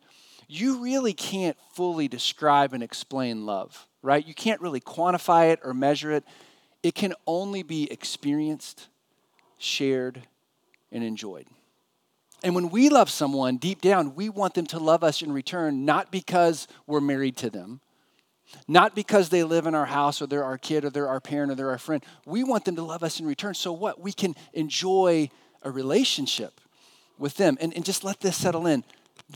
you 0.48 0.81
really 0.81 1.12
can't 1.12 1.58
fully 1.74 2.08
describe 2.08 2.72
and 2.72 2.81
explain 2.81 3.46
love, 3.46 3.89
right? 4.01 4.25
You 4.25 4.34
can't 4.34 4.62
really 4.62 4.79
quantify 4.79 5.51
it 5.51 5.60
or 5.65 5.74
measure 5.74 6.13
it. 6.13 6.24
It 6.81 6.96
can 6.96 7.13
only 7.27 7.62
be 7.62 7.91
experienced, 7.91 8.88
shared, 9.58 10.22
and 10.93 11.03
enjoyed. 11.03 11.48
And 12.41 12.55
when 12.55 12.69
we 12.69 12.88
love 12.88 13.10
someone 13.10 13.58
deep 13.58 13.81
down, 13.81 14.15
we 14.15 14.29
want 14.29 14.53
them 14.53 14.65
to 14.67 14.79
love 14.79 15.03
us 15.03 15.22
in 15.22 15.34
return, 15.34 15.84
not 15.84 16.10
because 16.10 16.69
we're 16.88 17.01
married 17.01 17.36
to 17.36 17.50
them, 17.50 17.81
not 18.65 18.96
because 18.96 19.27
they 19.27 19.43
live 19.43 19.67
in 19.67 19.75
our 19.75 19.88
house 19.88 20.22
or 20.22 20.27
they're 20.27 20.46
our 20.46 20.58
kid 20.58 20.86
or 20.86 20.89
they're 20.89 21.10
our 21.10 21.19
parent 21.19 21.51
or 21.51 21.55
they're 21.55 21.72
our 21.72 21.77
friend. 21.77 22.01
We 22.25 22.46
want 22.46 22.63
them 22.63 22.77
to 22.77 22.84
love 22.84 23.03
us 23.03 23.19
in 23.19 23.25
return. 23.25 23.55
So 23.55 23.74
what? 23.74 24.00
We 24.00 24.13
can 24.13 24.38
enjoy 24.53 25.29
a 25.63 25.71
relationship 25.71 26.61
with 27.17 27.35
them. 27.37 27.57
And, 27.59 27.73
and 27.73 27.85
just 27.85 28.03
let 28.03 28.19
this 28.19 28.37
settle 28.37 28.67
in. 28.67 28.83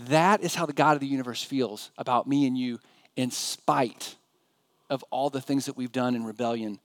That 0.07 0.41
is 0.41 0.55
how 0.55 0.65
the 0.65 0.73
God 0.73 0.93
of 0.95 0.99
the 0.99 1.07
universe 1.07 1.43
feels 1.43 1.91
about 1.97 2.27
me 2.27 2.47
and 2.47 2.57
you, 2.57 2.79
in 3.15 3.29
spite 3.31 4.15
of 4.89 5.03
all 5.11 5.29
the 5.29 5.41
things 5.41 5.65
that 5.65 5.77
we've 5.77 5.91
done 5.91 6.15
in 6.15 6.23
rebellion 6.23 6.79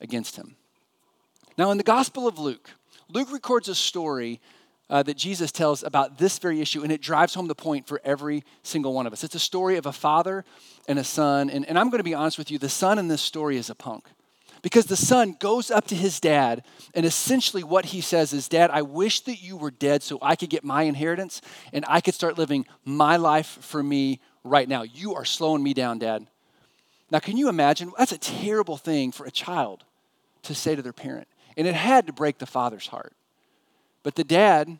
against 0.00 0.36
him. 0.36 0.56
Now, 1.56 1.70
in 1.70 1.78
the 1.78 1.84
Gospel 1.84 2.26
of 2.26 2.38
Luke, 2.38 2.70
Luke 3.08 3.32
records 3.32 3.68
a 3.68 3.74
story 3.74 4.40
uh, 4.88 5.02
that 5.04 5.16
Jesus 5.16 5.52
tells 5.52 5.82
about 5.82 6.18
this 6.18 6.38
very 6.38 6.60
issue, 6.60 6.82
and 6.82 6.90
it 6.90 7.00
drives 7.00 7.34
home 7.34 7.46
the 7.46 7.54
point 7.54 7.86
for 7.86 8.00
every 8.04 8.44
single 8.62 8.92
one 8.92 9.06
of 9.06 9.12
us. 9.12 9.22
It's 9.22 9.34
a 9.34 9.40
story 9.40 9.76
of 9.76 9.86
a 9.86 9.92
father 9.92 10.44
and 10.88 10.98
a 10.98 11.04
son, 11.04 11.48
and, 11.48 11.64
and 11.66 11.78
I'm 11.78 11.90
going 11.90 12.00
to 12.00 12.04
be 12.04 12.14
honest 12.14 12.38
with 12.38 12.50
you 12.50 12.58
the 12.58 12.68
son 12.68 12.98
in 12.98 13.08
this 13.08 13.22
story 13.22 13.56
is 13.56 13.70
a 13.70 13.74
punk. 13.74 14.04
Because 14.62 14.86
the 14.86 14.96
son 14.96 15.36
goes 15.38 15.70
up 15.70 15.86
to 15.86 15.94
his 15.94 16.20
dad, 16.20 16.64
and 16.94 17.06
essentially 17.06 17.64
what 17.64 17.86
he 17.86 18.00
says 18.00 18.32
is, 18.32 18.48
Dad, 18.48 18.70
I 18.70 18.82
wish 18.82 19.20
that 19.20 19.42
you 19.42 19.56
were 19.56 19.70
dead 19.70 20.02
so 20.02 20.18
I 20.20 20.36
could 20.36 20.50
get 20.50 20.64
my 20.64 20.82
inheritance 20.82 21.40
and 21.72 21.84
I 21.88 22.00
could 22.00 22.14
start 22.14 22.36
living 22.36 22.66
my 22.84 23.16
life 23.16 23.58
for 23.62 23.82
me 23.82 24.20
right 24.44 24.68
now. 24.68 24.82
You 24.82 25.14
are 25.14 25.24
slowing 25.24 25.62
me 25.62 25.72
down, 25.72 25.98
Dad. 25.98 26.26
Now, 27.10 27.18
can 27.20 27.36
you 27.36 27.48
imagine? 27.48 27.92
That's 27.98 28.12
a 28.12 28.18
terrible 28.18 28.76
thing 28.76 29.12
for 29.12 29.24
a 29.24 29.30
child 29.30 29.84
to 30.42 30.54
say 30.54 30.76
to 30.76 30.82
their 30.82 30.92
parent. 30.92 31.28
And 31.56 31.66
it 31.66 31.74
had 31.74 32.06
to 32.06 32.12
break 32.12 32.38
the 32.38 32.46
father's 32.46 32.86
heart. 32.86 33.14
But 34.02 34.14
the 34.14 34.24
dad 34.24 34.78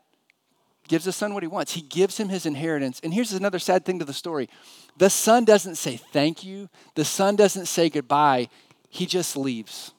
gives 0.89 1.05
the 1.05 1.13
son 1.13 1.35
what 1.35 1.43
he 1.43 1.49
wants. 1.49 1.73
He 1.73 1.83
gives 1.83 2.17
him 2.19 2.29
his 2.29 2.47
inheritance. 2.47 3.01
And 3.03 3.13
here's 3.13 3.33
another 3.33 3.59
sad 3.59 3.85
thing 3.85 3.99
to 3.99 4.05
the 4.05 4.13
story 4.13 4.49
the 4.97 5.11
son 5.11 5.45
doesn't 5.45 5.77
say 5.77 5.97
thank 5.97 6.45
you, 6.45 6.69
the 6.95 7.05
son 7.05 7.37
doesn't 7.37 7.67
say 7.67 7.89
goodbye. 7.89 8.49
He 8.91 9.07
just 9.07 9.37
leaves. 9.37 9.93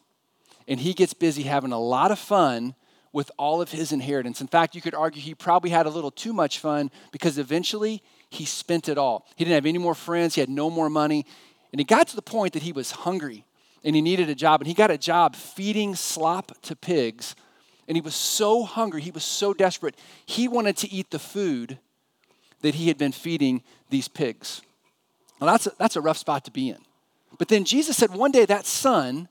And 0.68 0.80
he 0.80 0.94
gets 0.94 1.14
busy 1.14 1.44
having 1.44 1.72
a 1.72 1.80
lot 1.80 2.12
of 2.12 2.20
fun 2.20 2.76
with 3.14 3.32
all 3.38 3.62
of 3.62 3.72
his 3.72 3.92
inheritance. 3.92 4.40
In 4.40 4.48
fact, 4.48 4.76
you 4.76 4.82
could 4.82 4.94
argue 4.94 5.22
he 5.22 5.34
probably 5.34 5.72
had 5.72 5.86
a 5.86 5.90
little 5.90 6.12
too 6.12 6.32
much 6.32 6.60
fun 6.60 6.92
because 7.12 7.38
eventually 7.38 8.04
he 8.30 8.46
spent 8.46 8.88
it 8.88 8.98
all. 8.98 9.26
He 9.36 9.44
didn't 9.44 9.56
have 9.56 9.66
any 9.66 9.80
more 9.80 9.96
friends, 9.96 10.36
he 10.36 10.42
had 10.42 10.50
no 10.50 10.70
more 10.70 10.90
money. 10.90 11.26
And 11.72 11.82
it 11.82 11.88
got 11.88 12.08
to 12.10 12.16
the 12.16 12.22
point 12.22 12.54
that 12.54 12.64
he 12.64 12.72
was 12.72 12.92
hungry 12.92 13.46
and 13.84 13.96
he 13.96 14.02
needed 14.02 14.30
a 14.30 14.36
job. 14.36 14.62
And 14.62 14.68
he 14.68 14.74
got 14.74 14.92
a 14.92 14.98
job 14.98 15.36
feeding 15.36 15.96
slop 15.96 16.62
to 16.62 16.76
pigs 16.76 17.36
and 17.88 17.98
he 17.98 18.02
was 18.02 18.16
so 18.16 18.64
hungry, 18.64 19.02
he 19.02 19.12
was 19.12 19.24
so 19.24 19.54
desperate, 19.54 19.96
he 20.26 20.48
wanted 20.48 20.78
to 20.78 20.92
eat 20.92 21.12
the 21.12 21.20
food 21.20 21.80
that 22.62 22.76
he 22.76 22.88
had 22.88 22.98
been 22.98 23.12
feeding 23.12 23.64
these 23.90 24.08
pigs. 24.08 24.62
Well, 25.40 25.52
that's 25.52 25.68
a, 25.68 25.72
that's 25.78 25.96
a 25.96 26.02
rough 26.02 26.18
spot 26.18 26.46
to 26.46 26.52
be 26.52 26.70
in. 26.70 26.78
But 27.38 27.48
then 27.48 27.66
Jesus 27.66 27.98
said 27.98 28.12
one 28.12 28.32
day 28.32 28.46
that 28.46 28.66
son 28.66 29.28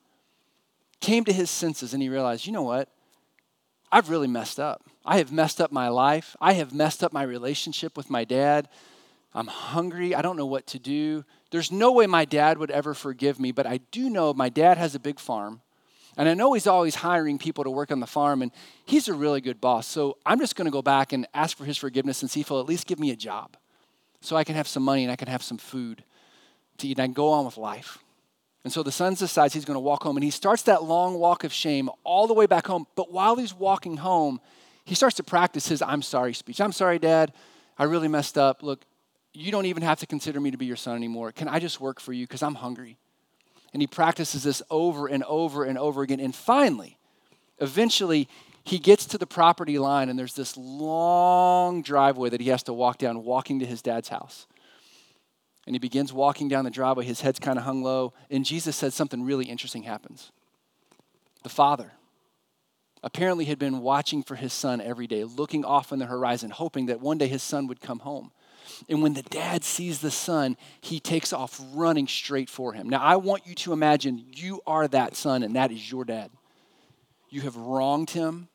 came 1.00 1.24
to 1.24 1.32
his 1.32 1.50
senses 1.50 1.94
and 1.94 2.02
he 2.02 2.08
realized, 2.08 2.46
you 2.46 2.52
know 2.52 2.62
what? 2.62 2.88
I've 3.92 4.10
really 4.10 4.28
messed 4.28 4.60
up. 4.60 4.82
I 5.04 5.18
have 5.18 5.32
messed 5.32 5.60
up 5.60 5.72
my 5.72 5.88
life. 5.88 6.36
I 6.40 6.52
have 6.54 6.74
messed 6.74 7.02
up 7.02 7.12
my 7.12 7.22
relationship 7.22 7.96
with 7.96 8.10
my 8.10 8.24
dad. 8.24 8.68
I'm 9.34 9.46
hungry. 9.46 10.14
I 10.14 10.22
don't 10.22 10.36
know 10.36 10.46
what 10.46 10.66
to 10.68 10.78
do. 10.78 11.24
There's 11.50 11.72
no 11.72 11.92
way 11.92 12.06
my 12.06 12.24
dad 12.24 12.58
would 12.58 12.70
ever 12.70 12.94
forgive 12.94 13.40
me, 13.40 13.52
but 13.52 13.66
I 13.66 13.78
do 13.90 14.10
know 14.10 14.32
my 14.34 14.48
dad 14.48 14.78
has 14.78 14.94
a 14.94 15.00
big 15.00 15.18
farm. 15.18 15.60
And 16.16 16.28
I 16.28 16.34
know 16.34 16.52
he's 16.52 16.66
always 16.66 16.96
hiring 16.96 17.38
people 17.38 17.64
to 17.64 17.70
work 17.70 17.90
on 17.92 18.00
the 18.00 18.06
farm, 18.06 18.42
and 18.42 18.50
he's 18.84 19.08
a 19.08 19.14
really 19.14 19.40
good 19.40 19.60
boss. 19.60 19.86
So 19.86 20.18
I'm 20.26 20.40
just 20.40 20.56
going 20.56 20.66
to 20.66 20.72
go 20.72 20.82
back 20.82 21.12
and 21.12 21.26
ask 21.32 21.56
for 21.56 21.64
his 21.64 21.76
forgiveness 21.76 22.22
and 22.22 22.30
see 22.30 22.40
if 22.40 22.48
he'll 22.48 22.60
at 22.60 22.66
least 22.66 22.86
give 22.86 22.98
me 22.98 23.10
a 23.10 23.16
job 23.16 23.56
so 24.20 24.36
I 24.36 24.44
can 24.44 24.56
have 24.56 24.68
some 24.68 24.82
money 24.82 25.04
and 25.04 25.12
I 25.12 25.16
can 25.16 25.28
have 25.28 25.42
some 25.42 25.56
food 25.56 26.04
to 26.80 26.88
eat 26.88 26.98
and 26.98 27.02
I 27.02 27.06
can 27.06 27.14
go 27.14 27.30
on 27.30 27.44
with 27.44 27.56
life. 27.56 27.98
And 28.64 28.72
so 28.72 28.82
the 28.82 28.92
son 28.92 29.14
decides 29.14 29.54
he's 29.54 29.64
going 29.64 29.76
to 29.76 29.80
walk 29.80 30.02
home, 30.02 30.16
and 30.16 30.24
he 30.24 30.30
starts 30.30 30.62
that 30.64 30.82
long 30.82 31.14
walk 31.14 31.44
of 31.44 31.52
shame 31.52 31.88
all 32.04 32.26
the 32.26 32.34
way 32.34 32.46
back 32.46 32.66
home. 32.66 32.86
But 32.94 33.10
while 33.10 33.36
he's 33.36 33.54
walking 33.54 33.96
home, 33.96 34.40
he 34.84 34.94
starts 34.94 35.16
to 35.16 35.22
practice 35.22 35.68
his 35.68 35.80
I'm 35.80 36.02
sorry 36.02 36.34
speech. 36.34 36.60
I'm 36.60 36.72
sorry, 36.72 36.98
Dad. 36.98 37.32
I 37.78 37.84
really 37.84 38.08
messed 38.08 38.36
up. 38.36 38.62
Look, 38.62 38.84
you 39.32 39.50
don't 39.50 39.66
even 39.66 39.82
have 39.82 40.00
to 40.00 40.06
consider 40.06 40.40
me 40.40 40.50
to 40.50 40.58
be 40.58 40.66
your 40.66 40.76
son 40.76 40.96
anymore. 40.96 41.32
Can 41.32 41.48
I 41.48 41.58
just 41.58 41.80
work 41.80 42.00
for 42.00 42.12
you? 42.12 42.26
Because 42.26 42.42
I'm 42.42 42.56
hungry. 42.56 42.98
And 43.72 43.80
he 43.80 43.86
practices 43.86 44.42
this 44.42 44.62
over 44.68 45.06
and 45.06 45.22
over 45.24 45.64
and 45.64 45.78
over 45.78 46.02
again. 46.02 46.20
And 46.20 46.34
finally, 46.34 46.98
eventually, 47.58 48.28
he 48.64 48.78
gets 48.78 49.06
to 49.06 49.18
the 49.18 49.26
property 49.26 49.78
line, 49.78 50.08
and 50.08 50.18
there's 50.18 50.34
this 50.34 50.56
long 50.56 51.82
driveway 51.82 52.28
that 52.30 52.40
he 52.40 52.48
has 52.48 52.62
to 52.64 52.72
walk 52.72 52.98
down, 52.98 53.24
walking 53.24 53.60
to 53.60 53.66
his 53.66 53.80
dad's 53.80 54.08
house. 54.08 54.46
And 55.70 55.76
he 55.76 55.78
begins 55.78 56.12
walking 56.12 56.48
down 56.48 56.64
the 56.64 56.70
driveway. 56.72 57.04
His 57.04 57.20
head's 57.20 57.38
kind 57.38 57.56
of 57.56 57.64
hung 57.64 57.84
low. 57.84 58.12
And 58.28 58.44
Jesus 58.44 58.74
said 58.74 58.92
something 58.92 59.22
really 59.22 59.44
interesting 59.44 59.84
happens. 59.84 60.32
The 61.44 61.48
father 61.48 61.92
apparently 63.04 63.44
had 63.44 63.60
been 63.60 63.78
watching 63.78 64.24
for 64.24 64.34
his 64.34 64.52
son 64.52 64.80
every 64.80 65.06
day, 65.06 65.22
looking 65.22 65.64
off 65.64 65.92
on 65.92 66.00
the 66.00 66.06
horizon, 66.06 66.50
hoping 66.50 66.86
that 66.86 67.00
one 67.00 67.18
day 67.18 67.28
his 67.28 67.44
son 67.44 67.68
would 67.68 67.80
come 67.80 68.00
home. 68.00 68.32
And 68.88 69.00
when 69.00 69.14
the 69.14 69.22
dad 69.22 69.62
sees 69.62 70.00
the 70.00 70.10
son, 70.10 70.56
he 70.80 70.98
takes 70.98 71.32
off 71.32 71.60
running 71.72 72.08
straight 72.08 72.50
for 72.50 72.72
him. 72.72 72.88
Now, 72.88 73.00
I 73.00 73.14
want 73.14 73.46
you 73.46 73.54
to 73.54 73.72
imagine 73.72 74.24
you 74.34 74.62
are 74.66 74.88
that 74.88 75.14
son 75.14 75.44
and 75.44 75.54
that 75.54 75.70
is 75.70 75.88
your 75.88 76.04
dad. 76.04 76.32
You 77.28 77.42
have 77.42 77.54
wronged 77.54 78.10
him. 78.10 78.48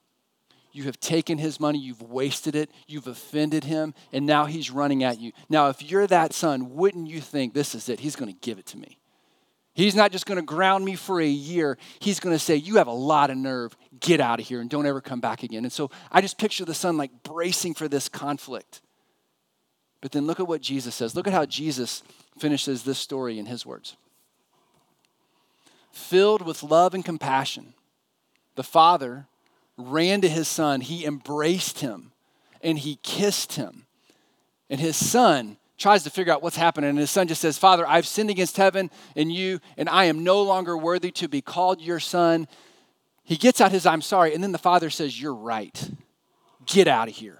You 0.75 0.83
have 0.83 0.99
taken 0.99 1.38
his 1.38 1.57
money, 1.57 1.79
you've 1.79 2.01
wasted 2.01 2.53
it, 2.53 2.69
you've 2.85 3.07
offended 3.07 3.63
him, 3.63 3.93
and 4.11 4.25
now 4.25 4.43
he's 4.43 4.69
running 4.69 5.05
at 5.05 5.21
you. 5.21 5.31
Now, 5.47 5.69
if 5.69 5.81
you're 5.81 6.05
that 6.07 6.33
son, 6.33 6.75
wouldn't 6.75 7.07
you 7.07 7.21
think 7.21 7.53
this 7.53 7.75
is 7.75 7.88
it? 7.88 8.01
He's 8.01 8.17
going 8.17 8.29
to 8.29 8.38
give 8.41 8.59
it 8.59 8.65
to 8.67 8.77
me. 8.77 8.97
He's 9.73 9.95
not 9.95 10.11
just 10.11 10.25
going 10.25 10.35
to 10.35 10.41
ground 10.41 10.83
me 10.83 10.95
for 10.95 11.21
a 11.21 11.25
year. 11.25 11.77
He's 11.99 12.19
going 12.19 12.35
to 12.35 12.39
say, 12.39 12.57
You 12.57 12.75
have 12.75 12.88
a 12.88 12.91
lot 12.91 13.29
of 13.29 13.38
nerve. 13.38 13.77
Get 14.01 14.19
out 14.19 14.41
of 14.41 14.47
here 14.47 14.59
and 14.59 14.69
don't 14.69 14.85
ever 14.85 14.99
come 14.99 15.21
back 15.21 15.43
again. 15.43 15.63
And 15.63 15.71
so 15.71 15.91
I 16.11 16.19
just 16.19 16.38
picture 16.38 16.65
the 16.65 16.73
son 16.73 16.97
like 16.97 17.23
bracing 17.23 17.73
for 17.73 17.88
this 17.88 18.09
conflict. 18.09 18.81
But 20.01 20.11
then 20.11 20.27
look 20.27 20.41
at 20.41 20.47
what 20.47 20.59
Jesus 20.59 20.93
says. 20.93 21.15
Look 21.15 21.25
at 21.25 21.31
how 21.31 21.45
Jesus 21.45 22.03
finishes 22.38 22.83
this 22.83 22.99
story 22.99 23.39
in 23.39 23.45
his 23.45 23.65
words. 23.65 23.95
Filled 25.93 26.45
with 26.45 26.63
love 26.63 26.93
and 26.93 27.05
compassion, 27.05 27.75
the 28.55 28.63
father 28.63 29.27
ran 29.77 30.21
to 30.21 30.29
his 30.29 30.47
son. 30.47 30.81
He 30.81 31.05
embraced 31.05 31.79
him 31.79 32.11
and 32.61 32.79
he 32.79 32.97
kissed 33.03 33.53
him. 33.53 33.85
And 34.69 34.79
his 34.79 34.95
son 34.95 35.57
tries 35.77 36.03
to 36.03 36.09
figure 36.09 36.33
out 36.33 36.41
what's 36.41 36.55
happening. 36.55 36.89
And 36.89 36.99
his 36.99 37.11
son 37.11 37.27
just 37.27 37.41
says, 37.41 37.57
Father, 37.57 37.85
I've 37.88 38.07
sinned 38.07 38.29
against 38.29 38.57
heaven 38.57 38.89
and 39.15 39.31
you, 39.31 39.59
and 39.77 39.88
I 39.89 40.05
am 40.05 40.23
no 40.23 40.41
longer 40.41 40.77
worthy 40.77 41.11
to 41.11 41.27
be 41.27 41.41
called 41.41 41.81
your 41.81 41.99
son. 41.99 42.47
He 43.23 43.38
gets 43.38 43.61
out 43.61 43.71
his 43.71 43.85
I'm 43.85 44.01
sorry. 44.01 44.33
And 44.33 44.43
then 44.43 44.51
the 44.51 44.57
father 44.57 44.89
says, 44.89 45.19
You're 45.19 45.35
right. 45.35 45.91
Get 46.65 46.88
out 46.88 47.07
of 47.07 47.15
here. 47.15 47.39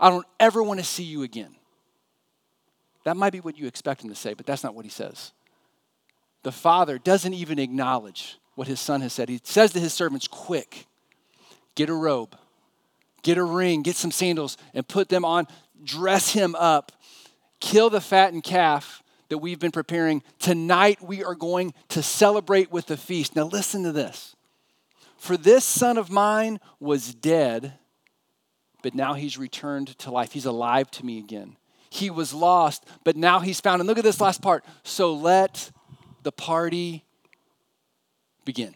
I 0.00 0.10
don't 0.10 0.26
ever 0.40 0.62
want 0.62 0.80
to 0.80 0.86
see 0.86 1.04
you 1.04 1.22
again. 1.22 1.54
That 3.04 3.16
might 3.16 3.32
be 3.32 3.40
what 3.40 3.56
you 3.56 3.66
expect 3.66 4.02
him 4.02 4.10
to 4.10 4.16
say, 4.16 4.34
but 4.34 4.46
that's 4.46 4.64
not 4.64 4.74
what 4.74 4.84
he 4.84 4.90
says. 4.90 5.32
The 6.42 6.52
father 6.52 6.98
doesn't 6.98 7.34
even 7.34 7.58
acknowledge 7.58 8.38
what 8.54 8.68
his 8.68 8.80
son 8.80 9.00
has 9.02 9.12
said. 9.12 9.28
He 9.28 9.40
says 9.44 9.72
to 9.72 9.80
his 9.80 9.94
servants, 9.94 10.26
Quick, 10.28 10.87
get 11.78 11.88
a 11.88 11.94
robe, 11.94 12.36
get 13.22 13.38
a 13.38 13.44
ring, 13.44 13.82
get 13.82 13.94
some 13.94 14.10
sandals, 14.10 14.58
and 14.74 14.86
put 14.86 15.08
them 15.08 15.24
on. 15.24 15.46
Dress 15.84 16.32
him 16.32 16.56
up, 16.56 16.90
kill 17.60 17.88
the 17.88 18.00
fattened 18.00 18.42
calf 18.42 19.00
that 19.28 19.38
we've 19.38 19.60
been 19.60 19.70
preparing. 19.70 20.24
Tonight 20.40 21.00
we 21.00 21.22
are 21.22 21.36
going 21.36 21.72
to 21.90 22.02
celebrate 22.02 22.72
with 22.72 22.86
the 22.86 22.96
feast. 22.96 23.36
Now, 23.36 23.44
listen 23.44 23.84
to 23.84 23.92
this. 23.92 24.34
For 25.16 25.36
this 25.36 25.64
son 25.64 25.98
of 25.98 26.10
mine 26.10 26.58
was 26.80 27.14
dead, 27.14 27.74
but 28.82 28.96
now 28.96 29.14
he's 29.14 29.38
returned 29.38 29.96
to 30.00 30.10
life. 30.10 30.32
He's 30.32 30.46
alive 30.46 30.90
to 30.92 31.06
me 31.06 31.18
again. 31.18 31.56
He 31.90 32.10
was 32.10 32.34
lost, 32.34 32.84
but 33.04 33.16
now 33.16 33.38
he's 33.38 33.60
found. 33.60 33.80
And 33.80 33.86
look 33.88 33.98
at 33.98 34.04
this 34.04 34.20
last 34.20 34.42
part. 34.42 34.64
So 34.82 35.14
let 35.14 35.70
the 36.24 36.32
party 36.32 37.04
begin. 38.44 38.74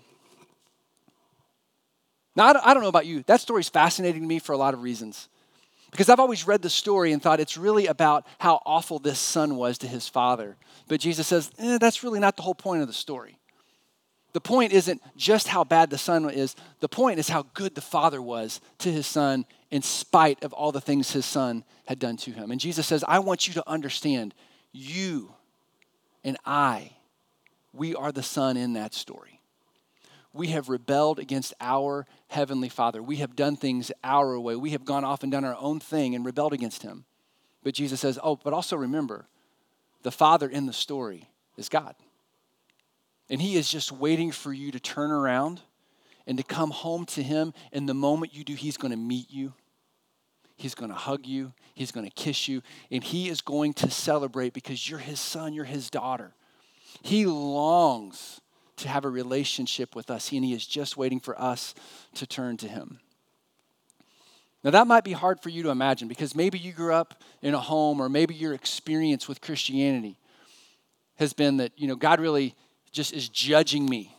Now, 2.35 2.55
I 2.63 2.73
don't 2.73 2.83
know 2.83 2.89
about 2.89 3.07
you. 3.07 3.23
That 3.27 3.41
story's 3.41 3.69
fascinating 3.69 4.23
to 4.23 4.29
me 4.29 4.39
for 4.39 4.53
a 4.53 4.57
lot 4.57 4.75
of 4.75 4.83
reasons. 4.83 5.29
Because 5.91 6.09
I've 6.09 6.21
always 6.21 6.47
read 6.47 6.63
the 6.63 6.71
story 6.71 7.13
and 7.13 7.23
thought 7.23 7.39
it's 7.39 7.59
really 7.59 7.87
about 7.87 8.27
how 8.39 8.63
awful 8.65 8.99
this 8.99 9.19
son 9.19 9.57
was 9.57 9.77
to 9.79 9.87
his 9.87 10.09
father. 10.09 10.57
But 10.89 11.01
Jesus 11.01 11.27
says, 11.27 11.51
eh, 11.59 11.77
that's 11.79 12.03
really 12.03 12.19
not 12.19 12.37
the 12.37 12.43
whole 12.43 12.55
point 12.55 12.81
of 12.81 12.89
the 12.89 12.95
story. 12.95 13.39
The 14.33 14.41
point 14.41 14.73
isn't 14.73 15.03
just 15.15 15.49
how 15.49 15.65
bad 15.65 15.91
the 15.91 15.99
son 15.99 16.31
is, 16.31 16.57
the 16.81 16.89
point 16.89 17.19
is 17.19 17.29
how 17.29 17.45
good 17.53 17.75
the 17.75 17.83
father 17.83 18.23
was 18.23 18.63
to 18.79 18.91
his 18.91 19.07
son 19.07 19.45
in 19.71 19.83
spite 19.83 20.43
of 20.43 20.55
all 20.55 20.73
the 20.73 20.81
things 20.81 21.13
his 21.13 21.27
son 21.27 21.65
had 21.85 21.99
done 21.99 22.17
to 22.19 22.31
him. 22.31 22.51
And 22.51 22.59
Jesus 22.59 22.87
says, 22.87 23.05
I 23.07 23.19
want 23.19 23.47
you 23.47 23.53
to 23.55 23.69
understand, 23.69 24.33
you 24.73 25.35
and 26.25 26.39
I, 26.47 26.93
we 27.75 27.95
are 27.95 28.13
the 28.13 28.23
son 28.23 28.57
in 28.57 28.73
that 28.73 28.95
story 28.95 29.42
we 30.33 30.49
have 30.49 30.69
rebelled 30.69 31.19
against 31.19 31.53
our 31.61 32.07
Heavenly 32.29 32.69
Father. 32.69 33.03
We 33.03 33.17
have 33.17 33.37
done 33.37 33.57
things 33.57 33.93
our 34.03 34.39
way. 34.41 34.57
We 34.57 34.71
have 34.71 34.85
gone 34.85 35.05
off 35.05 35.23
and 35.23 35.31
done 35.31 35.45
our 35.45 35.57
own 35.59 35.79
thing 35.79 36.15
and 36.15 36.25
rebelled 36.25 36.53
against 36.53 36.83
Him. 36.83 37.05
But 37.63 37.75
Jesus 37.75 38.01
says, 38.01 38.19
Oh, 38.23 38.37
but 38.43 38.53
also 38.53 38.77
remember, 38.77 39.27
the 40.03 40.11
Father 40.11 40.49
in 40.49 40.67
the 40.67 40.73
story 40.73 41.29
is 41.57 41.69
God. 41.69 41.95
And 43.29 43.41
He 43.41 43.57
is 43.57 43.71
just 43.71 43.93
waiting 43.93 44.33
for 44.33 44.53
you 44.53 44.73
to 44.73 44.81
turn 44.81 45.11
around 45.11 45.61
and 46.27 46.39
to 46.39 46.45
come 46.45 46.71
home 46.71 47.05
to 47.07 47.23
Him. 47.23 47.53
And 47.73 47.89
the 47.89 47.95
moment 47.95 48.35
you 48.35 48.45
do, 48.45 48.55
He's 48.55 48.77
going 48.77 48.93
to 48.93 48.99
meet 48.99 49.31
you. 49.31 49.53
He's 50.57 50.75
going 50.75 50.91
to 50.91 50.97
hug 50.97 51.27
you. 51.27 51.53
He's 51.75 51.93
going 51.93 52.07
to 52.07 52.15
kiss 52.15 52.49
you. 52.49 52.63
And 52.91 53.05
He 53.05 53.29
is 53.29 53.43
going 53.43 53.75
to 53.75 53.91
celebrate 53.91 54.55
because 54.55 54.89
you're 54.89 54.99
His 54.99 55.21
son, 55.21 55.53
you're 55.53 55.65
His 55.65 55.91
daughter. 55.91 56.35
He 57.03 57.27
longs 57.27 58.42
to 58.83 58.89
have 58.89 59.05
a 59.05 59.11
relationship 59.11 59.97
with 59.97 60.11
us, 60.11 60.31
and 60.33 60.45
He 60.45 60.53
is 60.53 60.67
just 60.67 60.97
waiting 60.97 61.21
for 61.21 61.41
us 61.41 61.75
to 62.15 62.27
turn 62.27 62.57
to 62.59 62.69
Him. 62.69 63.01
Now, 64.65 64.71
that 64.71 64.87
might 64.87 65.03
be 65.03 65.13
hard 65.13 65.41
for 65.41 65.49
you 65.49 65.65
to 65.65 65.71
imagine 65.71 66.07
because 66.07 66.37
maybe 66.37 66.59
you 66.59 66.73
grew 66.73 66.95
up 66.95 67.23
in 67.41 67.55
a 67.55 67.59
home, 67.59 68.01
or 68.01 68.09
maybe 68.09 68.35
your 68.35 68.55
experience 68.55 69.27
with 69.27 69.41
Christianity 69.41 70.17
has 71.17 71.33
been 71.33 71.57
that, 71.57 71.73
you 71.77 71.89
know, 71.89 71.97
God 71.97 72.21
really 72.21 72.55
just 72.93 73.13
is 73.13 73.29
judging 73.29 73.89
me. 73.89 74.15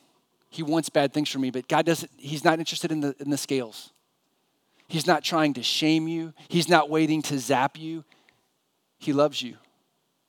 He 0.50 0.64
wants 0.64 0.90
bad 0.90 1.14
things 1.14 1.30
for 1.30 1.40
me, 1.40 1.50
but 1.50 1.68
God 1.68 1.86
doesn't, 1.86 2.12
He's 2.18 2.44
not 2.44 2.60
interested 2.60 2.92
in 2.92 3.02
the, 3.02 3.16
in 3.20 3.30
the 3.30 3.38
scales. 3.38 3.92
He's 4.88 5.08
not 5.08 5.24
trying 5.24 5.54
to 5.56 5.64
shame 5.64 6.08
you, 6.08 6.34
He's 6.50 6.68
not 6.68 6.90
waiting 6.90 7.22
to 7.24 7.40
zap 7.40 7.78
you. 7.78 8.04
He 9.00 9.12
loves 9.12 9.42
you. 9.42 9.58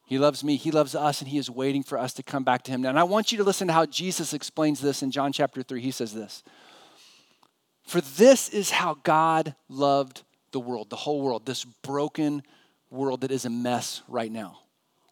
He 0.07 0.19
loves 0.19 0.45
me, 0.45 0.57
He 0.57 0.71
loves 0.71 0.95
us, 0.95 1.21
and 1.21 1.29
He 1.29 1.39
is 1.39 1.51
waiting 1.51 1.83
for 1.83 1.99
us 1.99 2.13
to 2.15 2.23
come 2.23 2.45
back 2.45 2.63
to 2.65 2.71
Him. 2.71 2.83
Now, 2.83 2.91
and 2.91 2.99
I 2.99 3.05
want 3.05 3.33
you 3.33 3.39
to 3.39 3.45
listen 3.45 3.69
to 3.69 3.75
how 3.75 3.87
Jesus 3.87 4.35
explains 4.35 4.81
this 4.81 5.03
in 5.03 5.11
John 5.11 5.33
chapter 5.33 5.63
3. 5.63 5.81
He 5.81 5.91
says 5.91 6.13
this 6.13 6.43
For 7.85 8.01
this 8.01 8.49
is 8.49 8.71
how 8.71 8.99
God 9.03 9.55
loved 9.69 10.23
the 10.53 10.61
world, 10.61 10.91
the 10.91 10.97
whole 10.97 11.23
world, 11.23 11.47
this 11.47 11.65
broken 11.65 12.43
world 12.91 13.23
that 13.23 13.31
is 13.31 13.45
a 13.45 13.51
mess 13.51 14.03
right 14.09 14.31
now. 14.31 14.61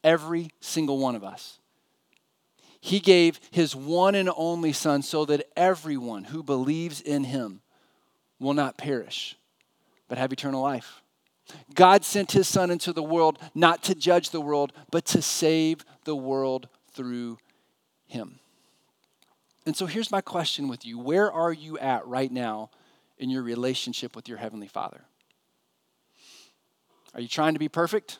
Every 0.04 0.50
single 0.60 0.98
one 0.98 1.16
of 1.16 1.24
us. 1.24 1.58
He 2.80 2.98
gave 3.00 3.40
His 3.50 3.76
one 3.76 4.14
and 4.14 4.28
only 4.36 4.72
Son 4.72 5.02
so 5.02 5.24
that 5.26 5.46
everyone 5.56 6.24
who 6.24 6.42
believes 6.42 7.00
in 7.00 7.24
Him 7.24 7.62
will 8.40 8.54
not 8.54 8.76
perish, 8.76 9.36
but 10.08 10.18
have 10.18 10.32
eternal 10.32 10.60
life. 10.60 11.01
God 11.74 12.04
sent 12.04 12.32
his 12.32 12.48
son 12.48 12.70
into 12.70 12.92
the 12.92 13.02
world 13.02 13.38
not 13.54 13.82
to 13.84 13.94
judge 13.94 14.30
the 14.30 14.40
world, 14.40 14.72
but 14.90 15.04
to 15.06 15.22
save 15.22 15.84
the 16.04 16.16
world 16.16 16.68
through 16.92 17.38
him. 18.06 18.38
And 19.64 19.76
so 19.76 19.86
here's 19.86 20.10
my 20.10 20.20
question 20.20 20.68
with 20.68 20.84
you 20.84 20.98
Where 20.98 21.30
are 21.30 21.52
you 21.52 21.78
at 21.78 22.06
right 22.06 22.30
now 22.30 22.70
in 23.18 23.30
your 23.30 23.42
relationship 23.42 24.16
with 24.16 24.28
your 24.28 24.38
Heavenly 24.38 24.68
Father? 24.68 25.02
Are 27.14 27.20
you 27.20 27.28
trying 27.28 27.52
to 27.52 27.58
be 27.58 27.68
perfect? 27.68 28.18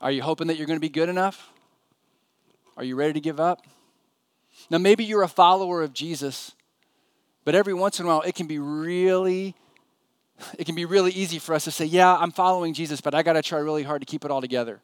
Are 0.00 0.10
you 0.10 0.22
hoping 0.22 0.48
that 0.48 0.56
you're 0.56 0.66
going 0.66 0.76
to 0.76 0.80
be 0.80 0.88
good 0.88 1.08
enough? 1.08 1.50
Are 2.76 2.84
you 2.84 2.96
ready 2.96 3.14
to 3.14 3.20
give 3.20 3.40
up? 3.40 3.66
Now, 4.70 4.78
maybe 4.78 5.04
you're 5.04 5.22
a 5.22 5.28
follower 5.28 5.82
of 5.82 5.92
Jesus, 5.92 6.52
but 7.44 7.54
every 7.54 7.74
once 7.74 8.00
in 8.00 8.06
a 8.06 8.08
while 8.08 8.22
it 8.22 8.34
can 8.34 8.46
be 8.46 8.58
really 8.58 9.54
it 10.58 10.64
can 10.64 10.74
be 10.74 10.84
really 10.84 11.12
easy 11.12 11.38
for 11.38 11.54
us 11.54 11.64
to 11.64 11.70
say, 11.70 11.84
Yeah, 11.84 12.14
I'm 12.16 12.30
following 12.30 12.74
Jesus, 12.74 13.00
but 13.00 13.14
I 13.14 13.22
got 13.22 13.34
to 13.34 13.42
try 13.42 13.58
really 13.58 13.82
hard 13.82 14.02
to 14.02 14.06
keep 14.06 14.24
it 14.24 14.30
all 14.30 14.40
together. 14.40 14.80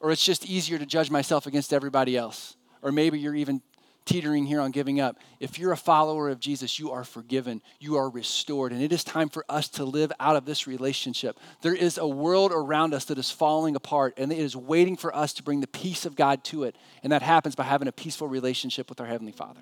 Or 0.00 0.10
it's 0.10 0.24
just 0.24 0.46
easier 0.46 0.78
to 0.78 0.86
judge 0.86 1.10
myself 1.10 1.46
against 1.46 1.72
everybody 1.72 2.16
else. 2.16 2.56
Or 2.82 2.90
maybe 2.90 3.18
you're 3.18 3.34
even 3.34 3.60
teetering 4.06 4.46
here 4.46 4.60
on 4.60 4.70
giving 4.70 4.98
up. 4.98 5.16
If 5.38 5.58
you're 5.58 5.72
a 5.72 5.76
follower 5.76 6.30
of 6.30 6.40
Jesus, 6.40 6.78
you 6.78 6.90
are 6.90 7.04
forgiven, 7.04 7.62
you 7.78 7.96
are 7.96 8.08
restored, 8.08 8.72
and 8.72 8.82
it 8.82 8.92
is 8.92 9.04
time 9.04 9.28
for 9.28 9.44
us 9.48 9.68
to 9.70 9.84
live 9.84 10.10
out 10.18 10.36
of 10.36 10.46
this 10.46 10.66
relationship. 10.66 11.38
There 11.62 11.74
is 11.74 11.98
a 11.98 12.08
world 12.08 12.50
around 12.52 12.94
us 12.94 13.04
that 13.06 13.18
is 13.18 13.30
falling 13.30 13.76
apart, 13.76 14.14
and 14.16 14.32
it 14.32 14.38
is 14.38 14.56
waiting 14.56 14.96
for 14.96 15.14
us 15.14 15.32
to 15.34 15.42
bring 15.42 15.60
the 15.60 15.66
peace 15.66 16.06
of 16.06 16.16
God 16.16 16.42
to 16.44 16.64
it. 16.64 16.76
And 17.02 17.12
that 17.12 17.22
happens 17.22 17.54
by 17.54 17.64
having 17.64 17.88
a 17.88 17.92
peaceful 17.92 18.26
relationship 18.26 18.88
with 18.88 19.00
our 19.00 19.06
Heavenly 19.06 19.32
Father. 19.32 19.60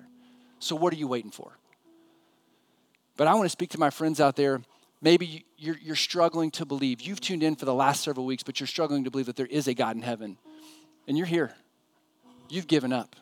So, 0.59 0.75
what 0.75 0.93
are 0.93 0.97
you 0.97 1.07
waiting 1.07 1.31
for? 1.31 1.57
But 3.17 3.27
I 3.27 3.33
want 3.33 3.45
to 3.45 3.49
speak 3.49 3.71
to 3.71 3.79
my 3.79 3.89
friends 3.89 4.21
out 4.21 4.35
there 4.35 4.61
Maybe 5.01 5.45
you're, 5.57 5.77
you're 5.81 5.95
struggling 5.95 6.51
to 6.51 6.65
believe. 6.65 7.01
You've 7.01 7.21
tuned 7.21 7.43
in 7.43 7.55
for 7.55 7.65
the 7.65 7.73
last 7.73 8.03
several 8.03 8.25
weeks, 8.25 8.43
but 8.43 8.59
you're 8.59 8.67
struggling 8.67 9.05
to 9.05 9.11
believe 9.11 9.27
that 9.27 9.35
there 9.35 9.45
is 9.45 9.67
a 9.67 9.73
God 9.73 9.95
in 9.95 10.01
heaven. 10.01 10.37
And 11.07 11.17
you're 11.17 11.27
here. 11.27 11.53
You've 12.49 12.67
given 12.67 12.91
up. 12.91 13.15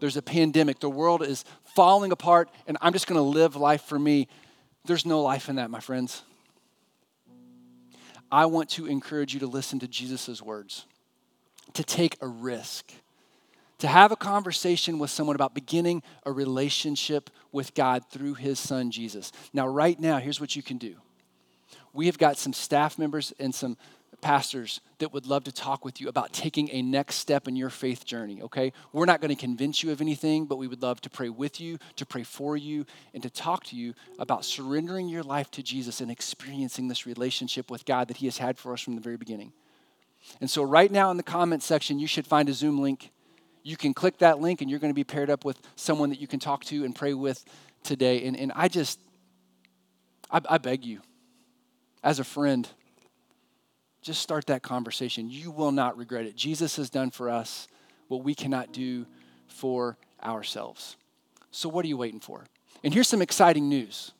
There's 0.00 0.16
a 0.16 0.22
pandemic. 0.22 0.80
The 0.80 0.90
world 0.90 1.22
is 1.22 1.44
falling 1.76 2.12
apart, 2.12 2.50
and 2.66 2.76
I'm 2.80 2.92
just 2.92 3.06
going 3.06 3.18
to 3.18 3.22
live 3.22 3.56
life 3.56 3.82
for 3.82 3.98
me. 3.98 4.28
There's 4.84 5.06
no 5.06 5.22
life 5.22 5.48
in 5.48 5.56
that, 5.56 5.70
my 5.70 5.80
friends. 5.80 6.22
I 8.30 8.46
want 8.46 8.70
to 8.70 8.86
encourage 8.86 9.32
you 9.32 9.40
to 9.40 9.46
listen 9.46 9.78
to 9.80 9.88
Jesus' 9.88 10.42
words, 10.42 10.86
to 11.74 11.84
take 11.84 12.16
a 12.20 12.26
risk 12.26 12.92
to 13.82 13.88
have 13.88 14.12
a 14.12 14.16
conversation 14.16 15.00
with 15.00 15.10
someone 15.10 15.34
about 15.34 15.56
beginning 15.56 16.04
a 16.24 16.30
relationship 16.30 17.30
with 17.50 17.74
God 17.74 18.04
through 18.12 18.34
his 18.34 18.60
son 18.60 18.92
Jesus. 18.92 19.32
Now, 19.52 19.66
right 19.66 19.98
now, 19.98 20.18
here's 20.18 20.40
what 20.40 20.54
you 20.54 20.62
can 20.62 20.78
do. 20.78 20.94
We 21.92 22.06
have 22.06 22.16
got 22.16 22.38
some 22.38 22.52
staff 22.52 22.96
members 22.96 23.32
and 23.40 23.52
some 23.52 23.76
pastors 24.20 24.80
that 24.98 25.12
would 25.12 25.26
love 25.26 25.42
to 25.44 25.52
talk 25.52 25.84
with 25.84 26.00
you 26.00 26.08
about 26.08 26.32
taking 26.32 26.70
a 26.70 26.80
next 26.80 27.16
step 27.16 27.48
in 27.48 27.56
your 27.56 27.70
faith 27.70 28.04
journey, 28.04 28.40
okay? 28.42 28.72
We're 28.92 29.04
not 29.04 29.20
going 29.20 29.34
to 29.34 29.40
convince 29.40 29.82
you 29.82 29.90
of 29.90 30.00
anything, 30.00 30.46
but 30.46 30.58
we 30.58 30.68
would 30.68 30.80
love 30.80 31.00
to 31.00 31.10
pray 31.10 31.28
with 31.28 31.60
you, 31.60 31.78
to 31.96 32.06
pray 32.06 32.22
for 32.22 32.56
you, 32.56 32.86
and 33.14 33.22
to 33.24 33.30
talk 33.30 33.64
to 33.64 33.76
you 33.76 33.94
about 34.20 34.44
surrendering 34.44 35.08
your 35.08 35.24
life 35.24 35.50
to 35.50 35.62
Jesus 35.64 36.00
and 36.00 36.08
experiencing 36.08 36.86
this 36.86 37.04
relationship 37.04 37.68
with 37.68 37.84
God 37.84 38.06
that 38.06 38.18
He 38.18 38.26
has 38.26 38.38
had 38.38 38.58
for 38.58 38.72
us 38.74 38.80
from 38.80 38.94
the 38.94 39.00
very 39.00 39.16
beginning. 39.16 39.52
And 40.40 40.48
so, 40.48 40.62
right 40.62 40.92
now 40.92 41.10
in 41.10 41.16
the 41.16 41.24
comment 41.24 41.64
section, 41.64 41.98
you 41.98 42.06
should 42.06 42.28
find 42.28 42.48
a 42.48 42.52
Zoom 42.52 42.80
link 42.80 43.10
you 43.62 43.76
can 43.76 43.94
click 43.94 44.18
that 44.18 44.40
link 44.40 44.60
and 44.60 44.70
you're 44.70 44.78
going 44.78 44.90
to 44.92 44.94
be 44.94 45.04
paired 45.04 45.30
up 45.30 45.44
with 45.44 45.60
someone 45.76 46.10
that 46.10 46.20
you 46.20 46.26
can 46.26 46.40
talk 46.40 46.64
to 46.64 46.84
and 46.84 46.94
pray 46.94 47.14
with 47.14 47.44
today. 47.82 48.24
And, 48.26 48.36
and 48.36 48.52
I 48.54 48.68
just, 48.68 48.98
I, 50.30 50.40
I 50.48 50.58
beg 50.58 50.84
you, 50.84 51.00
as 52.02 52.18
a 52.18 52.24
friend, 52.24 52.68
just 54.02 54.20
start 54.20 54.46
that 54.46 54.62
conversation. 54.62 55.30
You 55.30 55.50
will 55.50 55.72
not 55.72 55.96
regret 55.96 56.26
it. 56.26 56.34
Jesus 56.34 56.76
has 56.76 56.90
done 56.90 57.10
for 57.10 57.30
us 57.30 57.68
what 58.08 58.24
we 58.24 58.34
cannot 58.34 58.72
do 58.72 59.06
for 59.46 59.96
ourselves. 60.22 60.96
So, 61.52 61.68
what 61.68 61.84
are 61.84 61.88
you 61.88 61.96
waiting 61.96 62.20
for? 62.20 62.44
And 62.82 62.92
here's 62.92 63.06
some 63.06 63.22
exciting 63.22 63.68
news. 63.68 64.12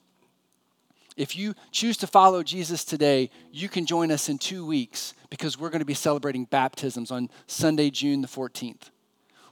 If 1.17 1.37
you 1.37 1.55
choose 1.73 1.97
to 1.99 2.07
follow 2.07 2.43
Jesus 2.43 2.85
today, 2.85 3.29
you 3.51 3.69
can 3.69 3.85
join 3.85 4.11
us 4.11 4.29
in 4.29 4.39
two 4.39 4.65
weeks 4.65 5.15
because 5.31 5.59
we're 5.59 5.69
going 5.69 5.81
to 5.81 5.87
be 5.87 5.95
celebrating 5.95 6.45
baptisms 6.45 7.11
on 7.11 7.29
Sunday, 7.47 7.91
June 7.91 8.23
the 8.23 8.29
14th 8.29 8.92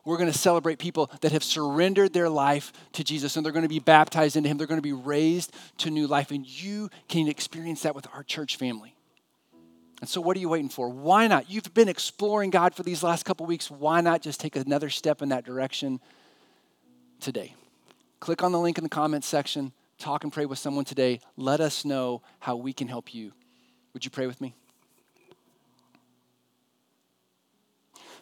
we're 0.05 0.17
going 0.17 0.31
to 0.31 0.39
celebrate 0.39 0.79
people 0.79 1.11
that 1.21 1.33
have 1.33 1.45
surrendered 1.45 2.13
their 2.13 2.29
life 2.29 2.73
to 2.93 3.05
Jesus 3.05 3.37
and 3.37 3.45
they're 3.45 3.53
going 3.53 3.65
to 3.65 3.69
be 3.69 3.79
baptized 3.79 4.37
into 4.37 4.49
Him. 4.49 4.57
They're 4.57 4.67
going 4.67 4.79
to 4.79 4.83
be 4.83 4.93
raised 4.93 5.55
to 5.79 5.91
new 5.91 6.07
life. 6.07 6.31
And 6.31 6.47
you 6.47 6.91
can 7.09 7.29
experience 7.29 7.83
that 7.83 7.95
with 7.95 8.07
our 8.15 8.23
church 8.23 8.57
family. 8.57 8.95
And 10.01 10.09
so, 10.09 10.21
what 10.21 10.37
are 10.37 10.41
you 10.41 10.49
waiting 10.49 10.71
for? 10.71 10.89
Why 10.89 11.27
not? 11.27 11.51
You've 11.51 11.75
been 11.75 11.89
exploring 11.89 12.51
God 12.51 12.75
for 12.75 12.83
these 12.83 13.03
last 13.03 13.25
couple 13.25 13.45
weeks. 13.45 13.71
Why 13.71 14.01
not 14.01 14.23
just 14.23 14.41
take 14.41 14.57
another 14.57 14.89
step 14.89 15.21
in 15.21 15.29
that 15.29 15.45
direction 15.45 16.01
today? 17.21 17.55
Click 18.19 18.43
on 18.43 18.53
the 18.53 18.59
link 18.59 18.79
in 18.79 18.85
the 18.85 18.91
comments 18.91 19.27
section. 19.27 19.73
Talk 19.99 20.25
and 20.25 20.33
pray 20.33 20.47
with 20.47 20.59
someone 20.59 20.87
today. 20.87 21.21
Let 21.37 21.61
us 21.61 21.85
know 21.85 22.23
how 22.39 22.57
we 22.57 22.73
can 22.73 22.89
help 22.89 23.15
you. 23.15 23.33
Would 23.93 24.05
you 24.05 24.11
pray 24.11 24.27
with 24.27 24.41
me? 24.41 24.55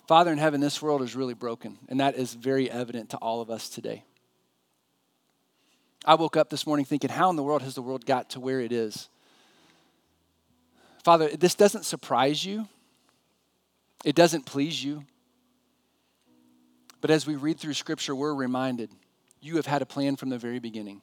Father 0.09 0.33
in 0.33 0.39
heaven, 0.39 0.63
this 0.63 0.81
world 0.81 1.03
is 1.03 1.15
really 1.15 1.35
broken, 1.35 1.77
and 1.91 2.01
that 2.01 2.17
is 2.17 2.33
very 2.33 2.71
evident 2.71 3.11
to 3.11 3.19
all 3.19 3.43
of 3.43 3.51
us 3.51 3.69
today. 3.69 4.05
I 6.03 6.15
woke 6.15 6.35
up 6.35 6.49
this 6.49 6.67
morning 6.67 6.87
thinking, 6.87 7.11
how 7.11 7.29
in 7.29 7.37
the 7.37 7.43
world 7.43 7.61
has 7.61 7.75
the 7.75 7.83
world 7.83 8.07
got 8.07 8.31
to 8.31 8.41
where 8.41 8.61
it 8.61 8.73
is? 8.73 9.11
Father, 11.05 11.29
this 11.29 11.55
doesn't 11.55 11.85
surprise 11.85 12.43
you, 12.43 12.67
it 14.03 14.17
doesn't 14.17 14.47
please 14.47 14.83
you. 14.83 15.05
But 17.03 17.11
as 17.11 17.27
we 17.27 17.37
read 17.37 17.61
through 17.61 17.75
Scripture, 17.75 18.17
we're 18.17 18.35
reminded 18.35 18.91
you 19.43 19.57
have 19.57 19.67
had 19.67 19.83
a 19.83 19.87
plan 19.87 20.17
from 20.17 20.31
the 20.31 20.39
very 20.39 20.59
beginning. 20.59 21.03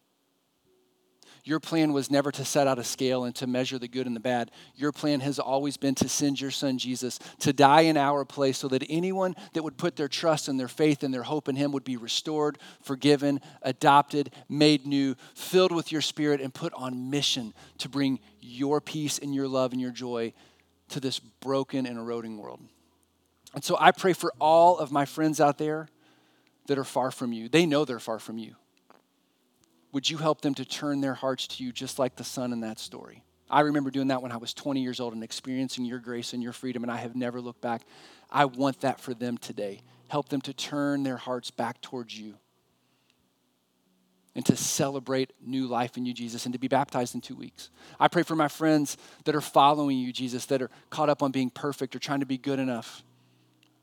Your 1.46 1.60
plan 1.60 1.94
was 1.94 2.10
never 2.10 2.32
to 2.32 2.44
set 2.44 2.68
out 2.68 2.80
a 2.80 2.84
scale 2.84 3.24
and 3.24 3.36
to 3.36 3.46
measure 3.46 3.78
the 3.78 3.88
good 3.88 4.08
and 4.08 4.16
the 4.16 4.20
bad. 4.20 4.50
Your 4.74 4.92
plan 4.92 5.20
has 5.20 5.38
always 5.38 5.78
been 5.78 5.94
to 5.96 6.10
send 6.10 6.42
your 6.42 6.50
son 6.50 6.80
Jesus 6.80 7.20
to 7.40 7.54
die 7.54 7.82
in 7.82 7.98
our 7.98 8.26
place 8.26 8.58
so 8.58 8.68
that 8.70 8.84
anyone 8.90 9.36
that 9.54 9.62
would 9.62 9.78
put 9.78 9.96
their 9.96 10.08
trust 10.08 10.48
and 10.48 10.60
their 10.60 10.68
faith 10.68 11.04
and 11.04 11.14
their 11.14 11.22
hope 11.22 11.48
in 11.48 11.56
him 11.56 11.72
would 11.72 11.84
be 11.84 11.98
restored, 11.98 12.58
forgiven, 12.82 13.40
adopted, 13.62 14.34
made 14.50 14.88
new, 14.88 15.16
filled 15.36 15.72
with 15.72 15.92
your 15.92 16.02
spirit, 16.02 16.42
and 16.42 16.52
put 16.52 16.74
on 16.74 17.12
mission 17.12 17.54
to 17.78 17.90
bring 17.90 18.20
your 18.42 18.82
peace 18.82 19.20
and 19.20 19.36
your 19.36 19.48
love 19.48 19.72
and 19.72 19.80
your 19.80 19.92
joy 19.92 20.34
to 20.90 21.00
this 21.00 21.20
broken 21.20 21.86
and 21.86 22.00
eroding 22.00 22.40
world. 22.40 22.60
And 23.54 23.64
so 23.64 23.78
I 23.80 23.92
pray 23.92 24.14
for 24.14 24.34
all 24.42 24.80
of 24.80 24.92
my 24.92 25.06
friends 25.06 25.40
out 25.40 25.60
there 25.60 25.90
that 26.66 26.80
are 26.80 26.84
far 26.84 27.12
from 27.12 27.34
you. 27.34 27.50
They 27.50 27.68
know 27.68 27.86
they're 27.86 28.00
far 28.00 28.18
from 28.18 28.40
you 28.40 28.56
would 29.96 30.10
you 30.10 30.18
help 30.18 30.42
them 30.42 30.54
to 30.54 30.66
turn 30.66 31.00
their 31.00 31.14
hearts 31.14 31.48
to 31.48 31.64
you 31.64 31.72
just 31.72 32.00
like 32.00 32.18
the 32.18 32.24
son 32.26 32.52
in 32.52 32.60
that 32.60 32.80
story? 32.80 33.24
I 33.50 33.62
remember 33.62 33.90
doing 33.90 34.10
that 34.10 34.22
when 34.22 34.34
I 34.34 34.36
was 34.36 34.54
20 34.54 34.82
years 34.82 35.00
old 35.00 35.14
and 35.14 35.24
experiencing 35.24 35.86
your 35.86 36.00
grace 36.00 36.34
and 36.34 36.44
your 36.44 36.52
freedom, 36.52 36.84
and 36.84 36.92
I 36.92 36.98
have 36.98 37.16
never 37.16 37.40
looked 37.40 37.62
back. 37.62 37.84
I 38.30 38.44
want 38.44 38.82
that 38.82 39.00
for 39.00 39.14
them 39.14 39.38
today. 39.38 39.80
Help 40.10 40.28
them 40.28 40.42
to 40.42 40.54
turn 40.54 41.04
their 41.04 41.16
hearts 41.16 41.50
back 41.50 41.80
towards 41.80 42.20
you 42.20 42.34
and 44.36 44.46
to 44.48 44.58
celebrate 44.58 45.32
new 45.42 45.66
life 45.66 45.96
in 45.96 46.06
you, 46.06 46.14
Jesus, 46.14 46.46
and 46.46 46.52
to 46.52 46.60
be 46.60 46.68
baptized 46.68 47.16
in 47.16 47.22
two 47.22 47.38
weeks. 47.38 47.70
I 47.98 48.10
pray 48.10 48.24
for 48.24 48.36
my 48.36 48.50
friends 48.50 48.98
that 49.24 49.34
are 49.34 49.40
following 49.40 49.98
you, 49.98 50.12
Jesus, 50.12 50.46
that 50.48 50.62
are 50.62 50.72
caught 50.90 51.10
up 51.10 51.24
on 51.24 51.32
being 51.32 51.50
perfect 51.50 51.96
or 51.96 52.00
trying 52.00 52.20
to 52.20 52.26
be 52.26 52.38
good 52.38 52.60
enough 52.60 53.02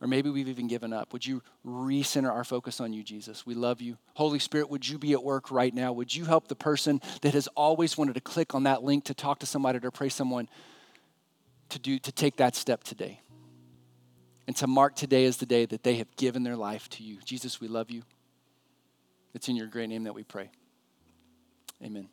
or 0.03 0.09
maybe 0.09 0.29
we've 0.29 0.49
even 0.49 0.67
given 0.67 0.93
up. 0.93 1.13
Would 1.13 1.25
you 1.25 1.43
recenter 1.65 2.31
our 2.31 2.43
focus 2.43 2.81
on 2.81 2.93
you, 2.93 3.05
Jesus? 3.05 3.47
We 3.47 3.55
love 3.55 3.81
you. 3.81 3.97
Holy 4.15 4.41
Spirit, 4.41 4.69
would 4.69 4.87
you 4.87 4.99
be 4.99 5.13
at 5.13 5.23
work 5.23 5.53
right 5.53 5.73
now? 5.73 5.93
Would 5.93 6.13
you 6.15 6.25
help 6.25 6.49
the 6.49 6.57
person 6.57 7.01
that 7.23 7.35
has 7.35 7.47
always 7.55 7.97
wanted 7.97 8.15
to 8.15 8.21
click 8.21 8.53
on 8.53 8.65
that 8.65 8.83
link 8.83 9.05
to 9.05 9.15
talk 9.15 9.39
to 9.39 9.47
somebody 9.47 9.79
or 9.81 9.93
pray 9.93 10.09
someone 10.09 10.49
to 11.69 11.79
do 11.79 12.01
to 12.01 12.11
take 12.11 12.37
that 12.39 12.57
step 12.57 12.83
today? 12.83 13.21
And 14.49 14.57
to 14.57 14.67
mark 14.67 14.97
today 14.97 15.25
as 15.25 15.37
the 15.37 15.47
day 15.47 15.67
that 15.67 15.85
they 15.85 15.95
have 15.95 16.17
given 16.17 16.43
their 16.43 16.57
life 16.57 16.89
to 16.91 17.05
you. 17.05 17.19
Jesus, 17.25 17.61
we 17.61 17.69
love 17.69 17.89
you. 17.89 18.03
It's 19.35 19.49
in 19.49 19.55
your 19.55 19.69
great 19.69 19.89
name 19.89 20.03
that 20.03 20.15
we 20.15 20.25
pray. 20.25 20.51
Amen. 21.81 22.09